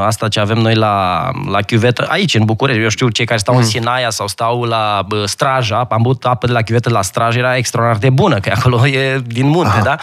asta 0.00 0.28
ce 0.28 0.40
avem 0.40 0.58
noi 0.58 0.74
la, 0.74 1.28
la 1.50 1.60
chiuvetă, 1.60 2.06
aici 2.08 2.34
în 2.34 2.44
București, 2.44 2.82
eu 2.82 2.88
știu 2.88 3.08
cei 3.08 3.24
care 3.26 3.38
stau 3.38 3.54
Mm. 3.54 3.60
în 3.60 3.66
Sinaia 3.66 4.10
sau 4.10 4.26
stau 4.26 4.62
la 4.62 5.02
bă, 5.08 5.24
Straja, 5.26 5.86
am 5.90 6.02
băut 6.02 6.24
apă 6.24 6.46
de 6.46 6.52
la 6.52 6.62
chiuvetă 6.62 6.90
la 6.90 7.02
Straja, 7.02 7.38
era 7.38 7.56
extraordinar 7.56 8.00
de 8.00 8.10
bună, 8.10 8.38
că 8.40 8.52
acolo 8.56 8.86
e 8.86 9.22
din 9.26 9.46
munte, 9.48 9.80
da? 9.82 9.96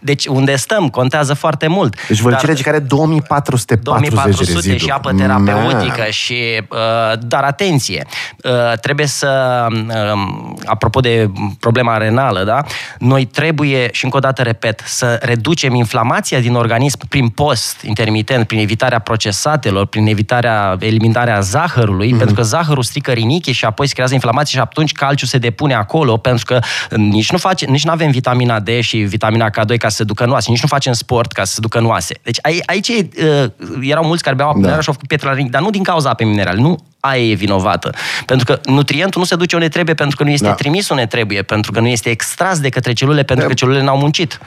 Deci 0.00 0.26
unde 0.26 0.56
stăm 0.56 0.88
contează 0.88 1.34
foarte 1.34 1.66
mult. 1.66 1.94
Ah. 1.94 2.04
Deci 2.08 2.18
Vălcire 2.20 2.52
Dar- 2.52 2.62
care 2.62 2.76
are 2.76 2.84
2440 2.84 3.82
2400 3.82 4.52
rezidu. 4.54 4.76
și 4.84 4.90
apă 4.90 5.12
terapeutică 5.12 5.94
Man. 5.98 6.10
și 6.10 6.36
uh, 6.70 6.78
dar 7.20 7.42
atenție, 7.44 8.06
uh, 8.44 8.78
trebuie 8.80 9.06
să 9.06 9.66
uh, 9.70 10.20
apropo 10.64 11.00
de 11.00 11.30
problema 11.60 11.96
renală, 11.96 12.44
da? 12.44 12.62
Noi 12.98 13.24
trebuie 13.24 13.88
și 13.92 14.04
încă 14.04 14.16
o 14.16 14.20
dată 14.20 14.42
repet, 14.42 14.82
să 14.84 15.18
reducem 15.22 15.74
inflamația 15.76 16.40
din 16.40 16.54
organism 16.54 16.98
prin 17.08 17.28
post 17.28 17.80
intermitent, 17.82 18.46
prin 18.46 18.58
evitarea 18.58 18.98
procesatelor, 18.98 19.86
prin 19.86 20.06
evitarea 20.06 20.76
eliminarea 20.80 21.40
zahărului, 21.40 22.08
Mhm. 22.08 22.16
pentru 22.16 22.34
că 22.34 22.42
zahărul 22.42 22.82
strică 22.82 23.12
rinichi 23.12 23.50
și 23.52 23.64
apoi 23.64 23.86
se 23.86 23.92
creează 23.92 24.14
inflamație 24.14 24.54
și 24.58 24.60
atunci 24.60 24.92
calciul 24.92 25.28
se 25.28 25.38
depune 25.38 25.74
acolo 25.74 26.16
pentru 26.16 26.44
că 26.44 26.58
nici 26.96 27.30
nu 27.30 27.38
face, 27.38 27.66
nici 27.66 27.84
nu 27.84 27.90
avem 27.90 28.10
vitamina 28.10 28.60
D 28.60 28.68
și 28.80 28.96
vitamina 28.96 29.50
K2 29.50 29.76
ca 29.78 29.88
să 29.88 29.96
se 29.96 30.04
ducă 30.04 30.24
în 30.24 30.30
oase, 30.30 30.50
nici 30.50 30.62
nu 30.62 30.68
facem 30.68 30.92
sport 30.92 31.32
ca 31.32 31.44
să 31.44 31.52
se 31.54 31.60
ducă 31.60 31.78
în 31.78 31.84
oase. 31.86 32.14
Deci 32.22 32.38
ai- 32.42 32.62
aici 32.66 32.88
uh, 32.88 33.04
erau 33.80 34.04
mulți 34.04 34.22
care 34.22 34.34
beau 34.36 34.48
apă 34.48 34.54
Da. 34.56 34.60
minerală 34.60 34.82
și 34.82 34.88
au 34.88 34.94
făcut 34.94 35.08
pietre 35.08 35.28
la 35.28 35.34
rinichi, 35.34 35.52
dar 35.52 35.62
nu 35.62 35.70
din 35.70 35.82
cauza 35.82 36.10
apei 36.10 36.26
minerale, 36.26 36.60
nu 36.60 36.76
aia 37.00 37.22
e 37.22 37.34
vinovată. 37.34 37.90
Pentru 38.26 38.46
că 38.46 38.60
nutrientul 38.70 39.20
nu 39.20 39.26
se 39.26 39.36
duce 39.36 39.54
unde 39.56 39.68
trebuie, 39.68 39.94
pentru 39.94 40.16
că 40.16 40.22
nu 40.24 40.30
este 40.30 40.46
Da. 40.46 40.52
trimis 40.54 40.88
unde 40.88 41.06
trebuie, 41.06 41.42
pentru 41.42 41.72
că 41.72 41.80
nu 41.80 41.86
este 41.86 42.08
extras 42.10 42.60
de 42.60 42.68
către 42.68 42.92
celule, 42.92 43.22
pentru 43.22 43.46
că 43.46 43.54
celulele 43.54 43.84
n-au 43.84 43.98
muncit. 43.98 44.40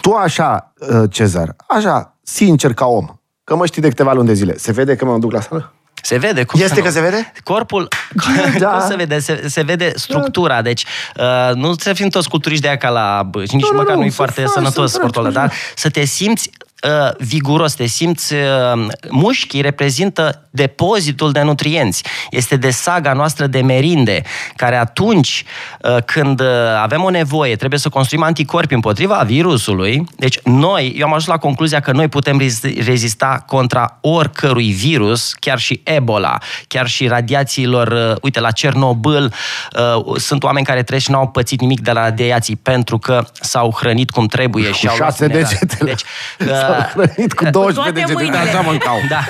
Tu 0.00 0.12
așa, 0.12 0.72
uh, 0.78 1.10
Cezar, 1.10 1.56
așa, 1.68 2.16
sincer 2.22 2.74
ca 2.74 2.86
om, 2.86 3.06
că 3.44 3.56
mă 3.56 3.66
știi 3.66 3.82
de 3.82 3.88
câteva 3.88 4.12
luni 4.12 4.26
de 4.26 4.34
zile, 4.34 4.56
se 4.56 4.72
vede 4.72 4.96
că 4.96 5.04
mă 5.04 5.18
duc 5.18 5.32
la 5.32 5.40
sală? 5.40 5.72
Se 6.02 6.18
vede. 6.18 6.44
Cum 6.44 6.60
Este 6.60 6.74
să 6.74 6.80
nu? 6.80 6.86
că 6.86 6.92
se 6.92 7.00
vede? 7.00 7.32
Corpul, 7.44 7.88
Da. 8.58 8.68
cum 8.78 8.88
se 8.88 8.96
vede? 8.96 9.18
Se, 9.18 9.48
se 9.48 9.62
vede 9.62 9.92
structura, 9.94 10.62
deci 10.62 10.84
uh, 11.16 11.54
nu 11.54 11.74
să 11.78 11.92
fim 11.92 12.08
toți 12.08 12.28
culturiști 12.28 12.62
de 12.62 12.68
aia 12.68 12.76
ca 12.76 12.88
la... 12.88 13.22
bă, 13.30 13.44
Și 13.44 13.54
nici 13.54 13.64
Nu, 13.64 13.70
nu, 13.72 13.76
măcar 13.78 13.94
nu, 13.94 14.00
nu 14.00 14.06
e 14.06 14.08
să 14.08 14.14
foarte 14.14 14.40
faci, 14.40 14.50
sănătos 14.50 14.90
să 14.90 14.96
sportul 14.96 15.24
ăla, 15.24 15.32
faci, 15.32 15.42
dar 15.48 15.52
să 15.74 15.88
te 15.90 16.04
simți 16.04 16.50
uh, 16.82 17.10
viguros, 17.18 17.74
te 17.74 17.86
simți... 17.86 18.34
Uh, 18.34 18.86
mușchii 19.10 19.60
reprezintă 19.60 20.42
depozitul 20.50 21.32
de 21.32 21.40
nutrienți. 21.42 22.02
Este 22.30 22.56
de 22.56 22.70
saga 22.70 23.12
noastră 23.12 23.46
de 23.46 23.60
merinde, 23.60 24.22
care 24.56 24.76
atunci 24.76 25.44
uh, 25.82 25.96
când 26.04 26.40
uh, 26.40 26.46
avem 26.82 27.02
o 27.02 27.10
nevoie, 27.10 27.56
trebuie 27.56 27.78
să 27.80 27.88
construim 27.88 28.22
anticorpi 28.22 28.74
împotriva 28.74 29.16
virusului. 29.26 30.04
Deci 30.16 30.38
noi, 30.44 30.94
eu 30.96 31.06
am 31.06 31.12
ajuns 31.12 31.26
la 31.26 31.36
concluzia 31.38 31.80
că 31.80 31.92
noi 31.92 32.08
putem 32.08 32.40
rezi- 32.40 32.84
rezista 32.86 33.44
contra 33.46 33.98
oricărui 34.00 34.70
virus, 34.72 35.32
chiar 35.40 35.58
și 35.58 35.80
Ebola, 35.84 36.38
chiar 36.68 36.86
și 36.86 37.06
radiațiilor, 37.06 37.88
uh, 38.10 38.16
uite, 38.22 38.40
la 38.40 38.50
Cernobâl, 38.50 39.32
uh, 40.04 40.16
sunt 40.16 40.42
oameni 40.42 40.66
care 40.66 40.82
trăiesc 40.82 41.06
și 41.06 41.12
n-au 41.12 41.28
pățit 41.28 41.60
nimic 41.60 41.80
de 41.80 41.92
la 41.92 42.02
radiații 42.02 42.56
pentru 42.56 42.98
că 42.98 43.24
s-au 43.40 43.74
hrănit 43.78 44.10
cum 44.10 44.26
trebuie 44.26 44.72
și 44.72 44.86
Cu 44.86 44.90
au 44.90 44.96
luat 44.98 45.10
șase 45.10 45.26
minerale. 45.26 45.58
degetele. 45.60 45.90
Deci, 45.90 46.02
S-au 46.68 46.86
hrănit 47.04 47.32
cu 47.32 47.44
12 47.44 47.74
toate 47.74 47.90
degete, 47.90 48.12
mâinile. 48.12 48.38
de 48.42 48.48
așa 48.48 48.60
mâncau. 48.60 48.96
da. 49.08 49.20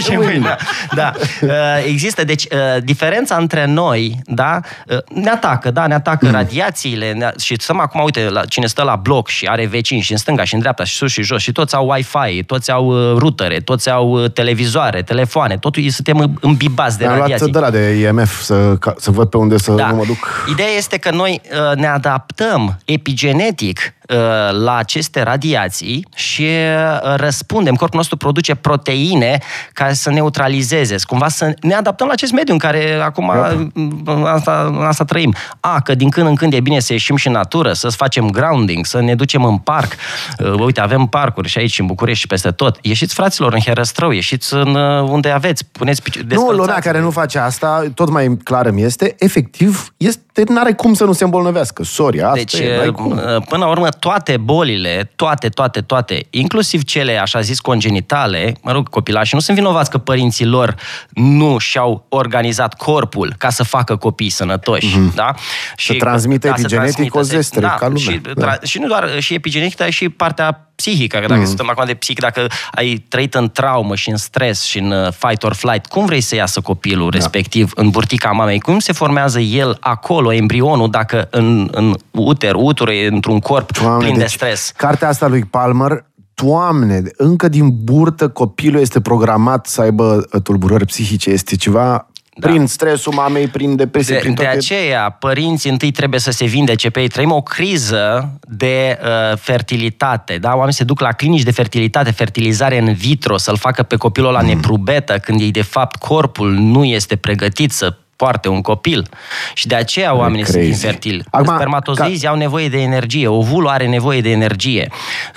și 0.00 0.16
mâine. 0.26 0.56
Da. 0.94 1.12
Uh, 1.42 1.50
Există, 1.86 2.24
deci, 2.24 2.44
uh, 2.44 2.82
diferența 2.82 3.36
între 3.36 3.64
noi, 3.66 4.18
da, 4.24 4.60
uh, 4.88 4.96
ne 5.22 5.30
atacă, 5.30 5.70
da, 5.70 5.86
ne 5.86 5.94
atacă 5.94 6.26
Mm. 6.26 6.32
radiațiile 6.32 7.12
ne- 7.12 7.32
și 7.40 7.56
stăm 7.60 7.80
acum, 7.80 8.02
uite, 8.04 8.28
la, 8.28 8.44
cine 8.44 8.66
stă 8.66 8.82
la 8.82 8.96
bloc 8.96 9.28
și 9.28 9.46
are 9.46 9.66
vecini 9.66 10.00
și 10.00 10.12
în 10.12 10.18
stânga 10.18 10.44
și 10.44 10.54
în 10.54 10.60
dreapta 10.60 10.84
și 10.84 10.94
sus 10.94 11.10
și 11.12 11.22
jos 11.22 11.42
și 11.42 11.52
toți 11.52 11.74
au 11.74 11.86
Wi-Fi, 11.94 12.42
toți 12.44 12.70
au 12.70 12.86
uh, 12.86 13.16
rutere, 13.18 13.56
toți 13.60 13.90
au 13.90 14.10
uh, 14.22 14.30
televizoare, 14.30 15.02
telefoane, 15.02 15.56
totul 15.58 15.88
suntem 15.90 16.38
îmbibați 16.40 16.98
de 16.98 17.04
Mi-am 17.04 17.16
luat 17.16 17.28
radiații. 17.28 17.52
de 17.52 17.58
la 17.58 17.70
de 17.70 18.06
IMF 18.08 18.40
să, 18.42 18.76
ca, 18.80 18.94
să 18.98 19.10
văd 19.10 19.28
pe 19.28 19.36
unde 19.36 19.58
să 19.58 19.72
Da. 19.72 19.86
nu 19.88 19.94
mă 19.96 20.04
duc. 20.06 20.44
Ideea 20.50 20.68
este 20.76 20.96
că 20.96 21.10
noi 21.10 21.40
uh, 21.70 21.76
ne 21.76 21.86
adaptăm 21.86 22.78
epigenetic 22.84 23.78
uh, 23.78 24.01
la 24.50 24.76
aceste 24.76 25.22
radiații 25.22 26.06
și 26.14 26.42
uh, 26.42 27.14
răspundem. 27.16 27.74
Corpul 27.74 27.98
nostru 27.98 28.16
produce 28.16 28.54
proteine 28.54 29.38
care 29.72 29.92
să 29.92 30.10
neutralizeze, 30.10 30.96
cumva 31.06 31.28
să 31.28 31.54
ne 31.60 31.74
adaptăm 31.74 32.06
la 32.06 32.12
acest 32.12 32.32
mediu 32.32 32.52
în 32.52 32.58
care 32.58 33.00
acum 33.02 33.28
uh, 33.28 34.22
asta, 34.26 34.76
asta 34.86 35.04
trăim. 35.04 35.34
A, 35.60 35.80
că 35.80 35.94
din 35.94 36.10
când 36.10 36.26
în 36.26 36.34
când 36.34 36.52
e 36.52 36.60
bine 36.60 36.80
să 36.80 36.92
ieșim 36.92 37.16
și 37.16 37.26
în 37.26 37.32
natură, 37.32 37.72
să 37.72 37.88
facem 37.88 38.30
grounding, 38.30 38.86
să 38.86 39.00
ne 39.00 39.14
ducem 39.14 39.44
în 39.44 39.58
parc. 39.58 39.92
Uh, 40.38 40.60
Uite, 40.60 40.80
avem 40.80 41.06
parcuri 41.06 41.48
și 41.48 41.58
aici 41.58 41.78
în 41.78 41.86
București 41.86 42.20
și 42.20 42.26
peste 42.26 42.50
tot. 42.50 42.78
Ieșiți, 42.82 43.14
fraților, 43.14 43.52
în 43.52 43.60
Herăstrău, 43.60 44.10
ieșiți 44.10 44.54
în 44.54 44.74
uh, 44.74 45.02
unde 45.08 45.30
aveți, 45.30 45.64
puneți 45.72 46.02
pici- 46.02 46.16
Nu, 46.20 46.22
descălțați. 46.26 46.58
lumea 46.58 46.78
care 46.78 47.00
nu 47.00 47.10
face 47.10 47.38
asta, 47.38 47.84
tot 47.94 48.10
mai 48.10 48.36
clar 48.44 48.66
îmi 48.66 48.82
este, 48.82 49.14
efectiv, 49.18 49.92
este, 49.96 50.31
n-are 50.48 50.72
cum 50.72 50.94
să 50.94 51.04
nu 51.04 51.12
se 51.12 51.24
îmbolnăvească. 51.24 51.84
Sorry, 51.84 52.20
asta 52.22 52.34
Deci, 52.34 52.52
e, 52.52 52.76
n-ai 52.76 52.90
cum. 52.90 53.08
până 53.48 53.64
la 53.64 53.68
urmă, 53.70 53.88
toate 53.88 54.36
bolile, 54.36 55.12
toate, 55.16 55.48
toate, 55.48 55.80
toate, 55.80 56.26
inclusiv 56.30 56.82
cele, 56.84 57.16
așa 57.20 57.40
zis, 57.40 57.60
congenitale, 57.60 58.56
mă 58.62 58.72
rog, 58.72 58.88
copilași, 58.88 59.34
nu 59.34 59.40
sunt 59.40 59.56
vinovați 59.56 59.90
că 59.90 59.98
părinții 59.98 60.44
lor 60.46 60.74
nu 61.10 61.58
și-au 61.58 62.06
organizat 62.08 62.74
corpul 62.74 63.34
ca 63.38 63.50
să 63.50 63.62
facă 63.64 63.96
copii 63.96 64.30
sănătoși, 64.30 64.98
da? 65.14 65.34
Să 65.76 65.94
transmită 65.98 66.46
să 66.46 66.52
epigenetic 66.58 66.92
transmită, 66.94 67.18
o 67.18 67.22
se- 67.22 67.34
zestre, 67.36 67.60
da, 67.60 67.68
ca 67.78 67.86
lumea. 67.86 68.02
Și, 68.02 68.20
Da. 68.34 68.56
tra- 68.56 68.62
și 68.62 68.78
nu 68.78 68.86
doar 68.86 69.20
și 69.20 69.34
epigenetic, 69.34 69.76
dar 69.76 69.90
și 69.90 70.08
partea 70.08 70.66
psihică, 70.74 71.18
că 71.18 71.26
dacă 71.26 71.40
Mm. 71.40 71.46
suntem 71.46 71.68
acum 71.70 71.84
de 71.86 71.94
psihic, 71.94 72.20
dacă 72.20 72.46
ai 72.74 73.04
trăit 73.08 73.34
în 73.34 73.50
traumă 73.50 73.94
și 73.94 74.10
în 74.10 74.16
stres 74.16 74.62
și 74.64 74.78
în 74.78 74.90
uh, 74.90 75.08
fight 75.18 75.42
or 75.42 75.54
flight, 75.54 75.86
cum 75.86 76.04
vrei 76.06 76.20
să 76.20 76.34
iasă 76.34 76.60
copilul 76.60 77.10
Da. 77.10 77.16
respectiv 77.16 77.70
în 77.74 77.90
burtica 77.90 78.30
mamei? 78.30 78.60
Cum 78.60 78.78
se 78.78 78.92
formează 78.92 79.40
el 79.40 79.76
acolo, 79.80 80.21
embrionul, 80.30 80.90
dacă 80.90 81.28
în, 81.30 81.68
în 81.72 81.94
uter, 82.10 82.54
uterul 82.54 82.94
e 82.94 83.06
într-un 83.06 83.38
corp 83.38 83.78
Doamne, 83.78 84.04
plin 84.04 84.14
de 84.14 84.20
deci, 84.20 84.30
stres? 84.30 84.72
Cartea 84.76 85.08
asta 85.08 85.26
lui 85.28 85.44
Palmer, 85.44 86.04
Doamne, 86.34 87.02
încă 87.16 87.48
din 87.48 87.70
burtă 87.84 88.28
copilul 88.28 88.80
este 88.80 89.00
programat 89.00 89.66
să 89.66 89.80
aibă 89.80 90.26
uh, 90.32 90.42
tulburări 90.42 90.86
psihice. 90.86 91.30
Este 91.30 91.56
ceva 91.56 92.06
Da. 92.36 92.48
prin 92.48 92.66
stresul 92.66 93.12
mamei, 93.12 93.46
prin 93.46 93.76
depresie, 93.76 94.14
De, 94.14 94.20
prin 94.20 94.34
de 94.34 94.42
toate... 94.42 94.56
aceea, 94.56 95.10
părinții 95.10 95.70
întâi 95.70 95.90
trebuie 95.90 96.20
să 96.20 96.30
se 96.30 96.44
vindece 96.44 96.90
pe 96.90 97.00
ei. 97.00 97.08
Trăim 97.08 97.30
o 97.32 97.42
criză 97.42 98.30
de 98.48 98.98
uh, 99.02 99.38
fertilitate. 99.38 100.38
Da? 100.38 100.50
Oamenii 100.50 100.74
se 100.74 100.84
duc 100.84 101.00
la 101.00 101.12
clinici 101.12 101.42
de 101.42 101.50
fertilitate, 101.50 102.10
fertilizare 102.10 102.78
în 102.78 102.92
vitro, 102.94 103.36
să-l 103.36 103.56
facă 103.56 103.82
pe 103.82 103.96
copilul 103.96 104.32
la 104.32 104.40
Mm. 104.40 104.46
neprubetă, 104.46 105.18
când 105.18 105.40
ei, 105.40 105.50
de 105.50 105.62
fapt, 105.62 105.96
corpul 105.96 106.50
nu 106.50 106.84
este 106.84 107.16
pregătit 107.16 107.72
să 107.72 107.96
poarte 108.16 108.48
un 108.48 108.60
copil. 108.60 109.08
Și 109.54 109.66
de 109.66 109.74
aceea 109.74 110.14
oamenii 110.14 110.42
crazy. 110.42 110.58
sunt 110.58 110.72
infertili. 110.72 111.24
Acum, 111.30 111.54
Spermatozoizii 111.54 112.28
au 112.28 112.36
nevoie 112.36 112.68
de 112.68 112.78
energie, 112.80 113.26
ovulul 113.28 113.68
are 113.68 113.86
nevoie 113.88 114.20
de 114.20 114.30
energie 114.30 114.88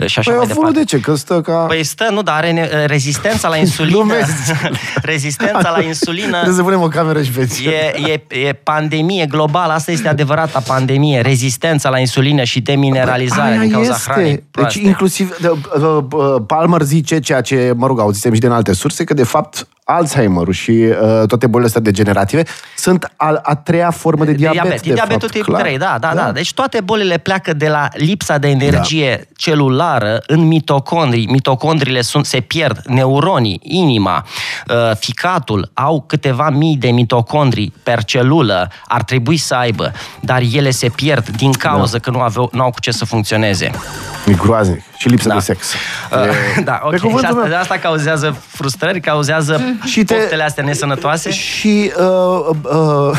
și 0.05 0.20
așa 0.20 0.22
Păi 0.32 0.34
mai 0.39 0.48
ovulul 0.50 0.72
departe. 0.72 0.79
de 0.79 0.86
ce? 0.86 1.00
Că 1.00 1.15
stă 1.15 1.41
ca... 1.41 1.53
Păi 1.55 1.84
stă, 1.84 2.08
nu, 2.12 2.22
dar 2.22 2.36
are 2.36 2.51
ne- 2.51 2.86
rezistența 2.86 3.48
la 3.48 3.55
insulină. 3.65 3.96
Glumesc. 3.96 4.32
rezistența 5.12 5.70
la 5.70 5.82
insulină 5.82 6.32
Trebuie 6.32 6.55
să 6.55 6.63
punem 6.63 6.82
o 6.82 6.88
cameră 6.88 7.22
și 7.22 7.32
veți. 7.32 7.63
E, 7.65 8.12
e, 8.29 8.38
e 8.48 8.53
pandemie 8.53 9.25
globală, 9.25 9.74
asta 9.74 9.91
este 9.91 10.08
adevărata 10.08 10.60
pandemie, 10.67 11.22
rezistența 11.22 11.89
la 11.89 12.00
insulină 12.00 12.44
și 12.44 12.60
demineralizarea 12.62 13.51
Aia 13.51 13.60
din 13.60 13.72
cauza 13.72 13.91
este. 13.94 14.12
hranei 14.12 14.32
Deci 14.34 14.44
proaste. 14.51 14.79
inclusiv 14.79 15.38
de, 15.38 15.48
uh, 15.50 15.58
uh, 16.12 16.36
Palmer 16.48 16.82
zice 16.82 17.20
ceea 17.20 17.41
ce, 17.41 17.74
mă 17.75 17.88
rog, 17.88 18.00
auzisem 18.00 18.34
și 18.34 18.39
din 18.39 18.50
alte 18.50 18.74
surse, 18.74 19.03
că 19.03 19.13
de 19.13 19.24
fapt 19.24 19.67
Alzheimer 19.87 20.53
și 20.53 20.71
uh, 20.71 21.27
toate 21.27 21.47
bolile 21.47 21.67
astea 21.67 21.81
degenerative 21.81 22.43
sunt 22.77 23.13
a, 23.17 23.39
a 23.43 23.55
treia 23.55 23.91
formă 23.91 24.25
de 24.25 24.31
diabet. 24.31 24.61
diabet. 24.61 24.81
de 24.81 24.89
E 24.89 24.93
diabetul 24.93 25.19
fapt, 25.19 25.31
tip 25.31 25.43
clar. 25.43 25.61
3, 25.61 25.77
da, 25.77 25.97
da, 25.99 26.13
da, 26.15 26.31
Deci 26.31 26.53
toate 26.53 26.81
bolile 26.81 27.17
pleacă 27.17 27.53
de 27.53 27.67
la 27.67 27.87
lipsa 27.93 28.37
de 28.37 28.47
energie 28.47 29.15
da. 29.17 29.23
celulară 29.37 30.21
în 30.27 30.39
mitocondrii. 30.47 31.27
Mitocondriile 31.27 32.01
sunt, 32.01 32.25
se 32.25 32.39
pierd, 32.39 32.81
neuronii, 32.85 33.59
inima, 33.63 34.25
uh, 34.67 34.95
ficatul 34.99 35.71
au 35.73 36.03
câteva 36.07 36.49
mii 36.49 36.77
de 36.77 36.89
mitocondrii 36.89 37.73
per 37.83 38.03
celulă, 38.03 38.71
ar 38.87 39.03
trebui 39.03 39.37
să 39.37 39.55
aibă, 39.55 39.91
dar 40.19 40.41
ele 40.53 40.69
se 40.69 40.89
pierd 40.89 41.29
din 41.29 41.51
cauza 41.51 41.97
da. 41.97 41.99
că 41.99 42.09
nu, 42.09 42.19
aveau, 42.19 42.49
nu 42.51 42.61
au 42.63 42.69
cu 42.69 42.79
ce 42.79 42.91
să 42.91 43.05
funcționeze. 43.05 43.71
E 44.27 44.33
groaznic. 44.33 44.81
Și 44.97 45.07
lipsă 45.07 45.27
Da. 45.27 45.33
de 45.33 45.39
sex. 45.39 45.73
Uh, 45.73 46.17
da, 46.63 46.79
ok. 46.83 46.89
Pe 46.89 46.95
Și 46.97 47.01
cuvântul 47.01 47.25
asta, 47.29 47.39
meu. 47.39 47.49
de 47.49 47.55
asta 47.55 47.77
cauzează 47.77 48.37
frustrări, 48.47 48.99
cauzează 48.99 49.61
Și 49.83 49.89
și 49.91 50.03
te- 50.03 50.13
poftele 50.13 50.43
astea 50.43 50.63
nesănătoase. 50.63 51.31
Și 51.31 51.91
uh, 51.99 52.55
uh, 52.63 53.17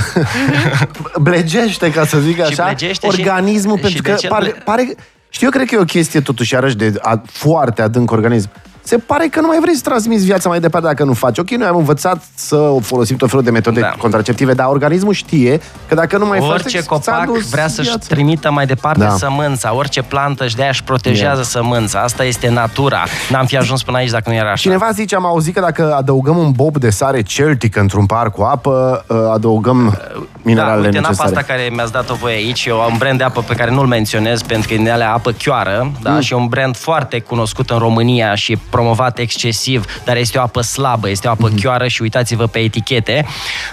blegește, 1.20 1.90
ca 1.90 2.06
să 2.06 2.18
zic 2.18 2.34
Și 2.34 2.40
așa, 2.40 2.64
blegește 2.64 3.08
și- 3.10 3.20
organismul, 3.20 3.76
și 3.76 3.82
pentru 3.82 4.02
de 4.02 4.10
că 4.10 4.16
ce 4.16 4.26
pare, 4.28 4.44
ble- 4.50 4.62
pare... 4.64 4.94
Știu, 5.28 5.46
eu 5.46 5.52
cred 5.52 5.68
că 5.68 5.74
e 5.74 5.78
o 5.78 5.84
chestie 5.84 6.20
totuși, 6.20 6.52
iarăși, 6.54 6.76
de 6.76 6.92
a, 7.02 7.22
foarte 7.26 7.82
adânc 7.82 8.10
organism. 8.10 8.50
Se 8.86 8.98
pare 8.98 9.26
că 9.26 9.40
nu 9.40 9.46
mai 9.46 9.58
vrei 9.60 9.74
să 9.74 9.80
transmiți 9.84 10.24
viața 10.24 10.48
mai 10.48 10.60
departe 10.60 10.86
dacă 10.86 11.04
nu 11.04 11.12
faci. 11.12 11.38
Ok, 11.38 11.50
noi 11.50 11.66
am 11.66 11.76
învățat 11.76 12.22
să 12.34 12.74
folosim 12.80 13.16
tot 13.16 13.28
felul 13.28 13.44
de 13.44 13.50
metode 13.50 13.80
Da. 13.80 13.94
contraceptive, 13.98 14.52
dar 14.52 14.66
organismul 14.66 15.12
știe 15.12 15.60
că 15.88 15.94
dacă 15.94 16.18
nu 16.18 16.26
mai 16.26 16.38
faci, 16.38 16.48
Orice 16.50 16.68
ți-a 16.78 16.86
copac 16.88 17.24
dus 17.26 17.48
vrea 17.50 17.68
să-și 17.68 17.88
viața. 17.88 18.06
trimită 18.14 18.50
mai 18.50 18.66
departe 18.66 19.00
Da. 19.04 19.10
sămânța, 19.10 19.74
orice 19.74 20.02
plantă 20.02 20.46
și 20.46 20.54
de-aia 20.54 20.70
își 20.70 20.82
protejează 20.82 21.34
Yeah. 21.34 21.44
sămânța. 21.46 22.00
Asta 22.00 22.24
este 22.24 22.48
natura. 22.48 23.02
N-am 23.30 23.46
fi 23.46 23.56
ajuns 23.56 23.82
până 23.82 23.96
aici 23.96 24.10
dacă 24.10 24.30
nu 24.30 24.34
era 24.34 24.46
așa. 24.46 24.56
Cineva 24.56 24.90
zice, 24.92 25.14
am 25.14 25.24
auzit 25.26 25.54
că 25.54 25.60
dacă 25.60 25.94
adăugăm 25.94 26.36
un 26.36 26.50
bob 26.50 26.76
de 26.76 26.90
sare 26.90 27.22
celtic 27.22 27.76
într-un 27.76 28.06
par 28.06 28.30
cu 28.30 28.42
apă, 28.42 29.04
uh, 29.08 29.16
adăugăm 29.32 29.96
Da, 29.98 30.20
mineralele 30.42 30.86
uite, 30.86 30.98
în 30.98 31.04
apa 31.04 31.12
necesare. 31.12 31.36
asta 31.36 31.52
care 31.52 31.68
mi-ați 31.72 31.92
dat-o 31.92 32.14
voi 32.14 32.32
aici, 32.32 32.64
eu 32.66 32.80
am 32.80 32.92
un 32.92 32.98
brand 32.98 33.18
de 33.18 33.24
apă 33.24 33.40
pe 33.46 33.54
care 33.54 33.70
nu-l 33.70 33.86
menționez 33.86 34.42
pentru 34.42 34.68
că 34.68 34.74
e 34.74 34.76
din 34.76 34.90
alea 34.90 35.12
apă 35.12 35.30
chioară, 35.30 35.90
da? 36.02 36.10
Mm. 36.10 36.20
și 36.20 36.32
e 36.32 36.36
un 36.36 36.46
brand 36.46 36.76
foarte 36.76 37.18
cunoscut 37.20 37.70
în 37.70 37.78
România 37.78 38.34
și 38.34 38.52
e 38.52 38.58
promovat 38.76 39.18
excesiv, 39.18 39.84
dar 40.04 40.16
este 40.16 40.38
o 40.38 40.42
apă 40.42 40.60
slabă, 40.60 41.08
este 41.08 41.28
o 41.28 41.30
apă 41.30 41.48
Mm-hmm. 41.50 41.60
chioară 41.60 41.86
și 41.88 42.02
uitați-vă 42.02 42.46
pe 42.46 42.58
etichete. 42.58 43.26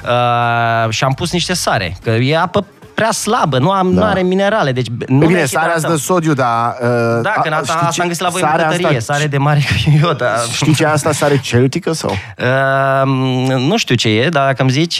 Uh, 0.04 0.90
și 0.90 1.04
am 1.04 1.14
pus 1.14 1.32
niște 1.32 1.54
sare, 1.54 1.96
că 2.04 2.10
e 2.10 2.38
apă 2.38 2.66
prea 2.94 3.12
slabă, 3.12 3.58
nu, 3.58 3.72
am, 3.72 3.94
Da. 3.94 4.00
nu 4.02 4.06
are 4.08 4.22
minerale, 4.22 4.72
deci 4.72 4.88
nu 5.08 5.20
Pe 5.20 5.26
bine, 5.26 5.40
ne 5.40 5.46
sarea 5.46 5.66
îți 5.68 5.76
hidratăm. 5.76 5.90
dă 5.90 5.98
sodiu, 5.98 6.34
dar... 6.34 6.76
Uh, 6.82 6.88
Da, 7.22 7.30
că 7.30 7.50
a- 7.54 7.58
asta, 7.58 7.62
știi 7.64 7.74
asta 7.76 7.90
ce- 7.92 8.02
am 8.02 8.08
găsit 8.08 8.22
la 8.24 8.30
voi 8.30 8.42
în 8.42 8.48
sarea 8.48 8.66
bucătărie, 8.66 8.98
asta- 8.98 9.14
sare 9.14 9.28
de 9.28 9.38
mare 9.38 9.60
ca 9.60 9.74
eu, 10.08 10.14
dar... 10.14 10.30
Știi 10.52 10.74
ce 10.76 10.84
e 10.84 10.88
asta, 10.88 11.12
sare 11.12 11.40
celtică 11.40 11.92
sau? 11.92 12.10
Uh, 12.12 13.58
nu 13.58 13.78
știu 13.78 13.96
ce 13.96 14.10
e, 14.10 14.30
dar 14.30 14.46
dacă 14.46 14.62
îmi 14.62 14.72
zici, 14.72 14.96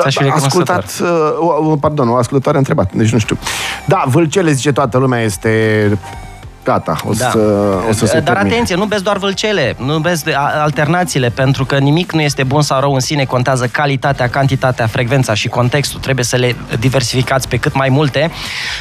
ți-aș 0.00 0.14
fi 0.16 0.22
A 0.22 0.24
recunoscător. 0.24 0.76
ascultat, 0.84 1.10
uh, 1.40 1.68
o- 1.70 1.76
pardon, 1.76 2.08
o 2.08 2.16
ascultătoare 2.16 2.56
a 2.56 2.60
întrebat, 2.60 2.92
deci 2.92 3.10
nu 3.12 3.18
știu. 3.18 3.38
Da, 3.84 4.04
vâlcele, 4.06 4.52
zice 4.52 4.72
toată 4.72 4.98
lumea, 4.98 5.20
este 5.20 5.98
gata, 6.64 6.96
o 7.04 7.12
să, 7.12 7.38
o 7.88 7.92
să 7.92 8.06
se 8.06 8.20
Dar 8.20 8.22
termine. 8.34 8.54
atenție, 8.54 8.74
nu 8.76 8.84
bezi 8.84 9.02
doar 9.02 9.16
vâlcele, 9.16 9.74
nu 9.78 9.98
bezi 9.98 10.24
de- 10.24 10.34
a- 10.34 10.62
alternațiile, 10.62 11.28
pentru 11.28 11.64
că 11.64 11.78
nimic 11.78 12.12
nu 12.12 12.20
este 12.20 12.42
bun 12.42 12.62
sau 12.62 12.80
rău 12.80 12.94
în 12.94 13.00
sine, 13.00 13.24
contează 13.24 13.66
calitatea, 13.66 14.28
cantitatea, 14.28 14.86
frecvența 14.86 15.34
și 15.34 15.48
contextul. 15.48 16.00
Trebuie 16.00 16.24
să 16.24 16.36
le 16.36 16.56
diversificați 16.78 17.48
pe 17.48 17.56
cât 17.56 17.74
mai 17.74 17.88
multe, 17.88 18.30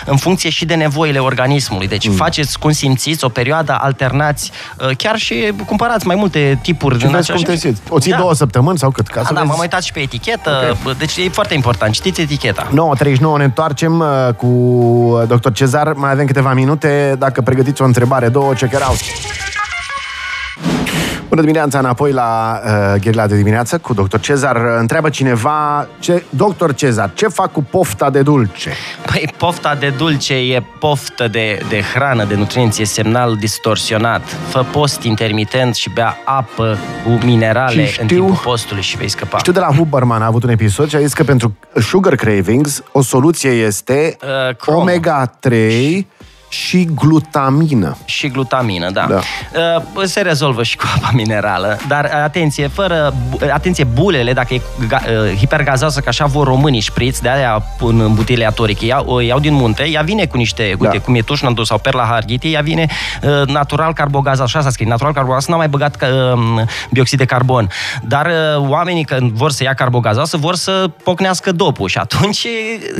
în 0.06 0.18
funcție 0.18 0.50
și 0.50 0.66
de 0.66 0.74
nevoile 0.76 1.20
organismului. 1.20 1.88
Deci 1.88 2.08
Mm. 2.08 2.14
faceți 2.14 2.60
cum 2.60 2.72
simțiți, 2.72 3.26
o 3.26 3.30
perioadă, 3.30 3.78
alternați, 3.82 4.52
uh, 4.80 4.96
chiar 4.98 5.16
și 5.18 5.52
cumpărați 5.66 6.08
mai 6.08 6.16
multe 6.16 6.60
tipuri. 6.62 6.94
Și 6.96 7.00
din 7.06 7.10
vezi 7.12 7.32
cum 7.32 7.40
același- 7.40 7.62
te 7.62 7.68
simți. 7.68 7.82
O 7.90 8.00
ții 8.00 8.12
Da. 8.12 8.18
două 8.18 8.34
săptămâni 8.34 8.78
sau 8.78 8.90
cât? 8.90 9.08
Ca 9.08 9.22
Da, 9.22 9.28
să 9.28 9.34
da, 9.34 9.40
vezi. 9.40 9.52
m-am 9.52 9.60
uitat 9.60 9.82
și 9.84 9.92
pe 9.92 10.00
etichetă, 10.00 10.78
deci 10.98 11.18
e 11.18 11.30
foarte 11.30 11.54
important, 11.54 11.94
citiți 11.94 12.22
eticheta. 12.22 12.68
9.39 12.72 13.38
ne 13.38 13.44
întoarcem 13.44 14.00
uh, 14.00 14.34
cu 14.38 14.46
uh, 14.46 15.22
dr. 15.28 15.50
Cezar. 15.52 15.94
Mai 15.94 16.12
avem 16.12 16.26
câteva 16.26 16.54
minute. 16.54 17.16
Dacă 17.20 17.42
pregătiți 17.42 17.73
o 17.80 17.86
întrebare, 17.86 18.30
două, 18.30 18.54
check 18.54 18.74
it 18.74 18.82
out. 18.88 18.98
Bună 21.30 21.46
dimineața, 21.46 21.80
înapoi 21.80 22.12
la 22.12 22.60
uh, 22.66 23.00
Gherila 23.02 23.28
de 23.28 23.36
dimineață 23.36 23.78
cu 23.78 23.94
dr. 23.94 24.18
Cezar. 24.20 24.56
Întreabă 24.80 25.10
cineva, 25.10 25.88
ce, 26.00 26.24
dr. 26.30 26.72
Cezar, 26.76 27.12
ce 27.14 27.28
fac 27.28 27.52
cu 27.52 27.64
pofta 27.64 28.10
de 28.10 28.22
dulce? 28.22 28.72
Păi 29.06 29.34
pofta 29.38 29.76
de 29.76 29.90
dulce 29.98 30.34
e 30.34 30.64
poftă 30.80 31.28
de, 31.28 31.60
de 31.70 31.82
hrană, 31.94 32.24
de 32.24 32.36
nutrienți, 32.36 32.82
e 32.82 32.86
semnal 32.86 33.36
distorsionat. 33.36 34.22
Fă 34.50 34.66
post 34.72 35.02
intermitent 35.04 35.76
și 35.76 35.90
bea 35.94 36.18
apă 36.26 36.78
cu 37.04 37.26
minerale 37.26 37.72
Și 37.72 38.00
în 38.00 38.08
știu- 38.08 38.18
timpul 38.18 38.40
postului 38.44 38.84
și 38.84 38.98
vei 38.98 39.10
scăpa. 39.10 39.38
Știu 39.38 39.52
de 39.52 39.60
la 39.60 39.68
Huberman, 39.78 40.22
a 40.22 40.26
avut 40.26 40.44
un 40.44 40.50
episod 40.50 40.90
și 40.90 40.96
a 40.96 41.00
zis 41.00 41.14
că 41.14 41.24
pentru 41.24 41.56
sugar 41.82 42.16
cravings 42.16 42.84
o 42.92 43.02
soluție 43.02 43.50
este 43.50 44.18
Uh, 44.50 44.56
cromă. 44.56 44.92
omega-3 44.92 46.06
și 46.54 46.90
glutamină. 46.96 47.98
și 48.06 48.28
glutamină, 48.28 48.90
da. 48.92 49.06
Da. 49.10 49.20
Uh, 49.96 50.04
Se 50.04 50.22
rezolvă 50.22 50.64
și 50.64 50.78
cu 50.78 50.84
apa 50.96 51.10
minerală, 51.14 51.78
dar 51.88 52.04
uh, 52.06 52.12
atenție, 52.24 52.68
fără 52.68 53.14
bu- 53.30 53.40
atenție, 53.54 53.84
bulele, 53.84 54.34
dacă 54.34 54.54
e 54.54 54.62
ga- 54.86 55.30
uh, 55.32 55.38
hipergazoasă, 55.38 56.00
că 56.00 56.10
așa 56.10 56.26
vor 56.26 56.48
românii 56.48 56.80
șpriți, 56.80 57.22
de 57.22 57.30
aia 57.30 57.64
pun 57.78 58.00
în 58.00 58.14
butile 58.14 58.46
atorice, 58.48 58.86
iau, 58.86 59.06
o 59.06 59.20
iau 59.20 59.40
din 59.40 59.54
munte, 59.54 59.84
ea 59.90 60.02
vine 60.02 60.26
cu 60.26 60.38
niște, 60.38 60.64
uite, 60.80 60.98
Da. 60.98 61.04
cum 61.04 61.16
e 61.16 61.22
tușnădu 61.22 61.64
sau 61.64 61.78
perla 61.78 62.04
harghiti, 62.04 62.52
ea 62.54 62.62
vine 62.62 62.88
uh, 63.24 63.48
natural 63.48 63.94
carbogazat, 63.94 64.46
așa 64.46 64.62
s-a 64.62 64.70
scris, 64.70 64.88
natural 64.88 65.14
carbogazat, 65.14 65.50
n-a 65.50 65.56
mai 65.56 65.68
băgat 65.68 65.98
uh, 66.02 66.62
bioxid 66.92 67.18
de 67.18 67.26
carbon. 67.26 67.70
Dar 68.04 68.26
uh, 68.26 68.68
oamenii 68.70 69.04
când 69.04 69.32
vor 69.32 69.52
să 69.52 69.64
ia 69.64 69.74
carbogazasă, 69.74 70.38
vor 70.38 70.56
să 70.56 70.90
pocnească 71.04 71.52
dopul 71.52 71.88
și 71.88 71.98
atunci 71.98 72.46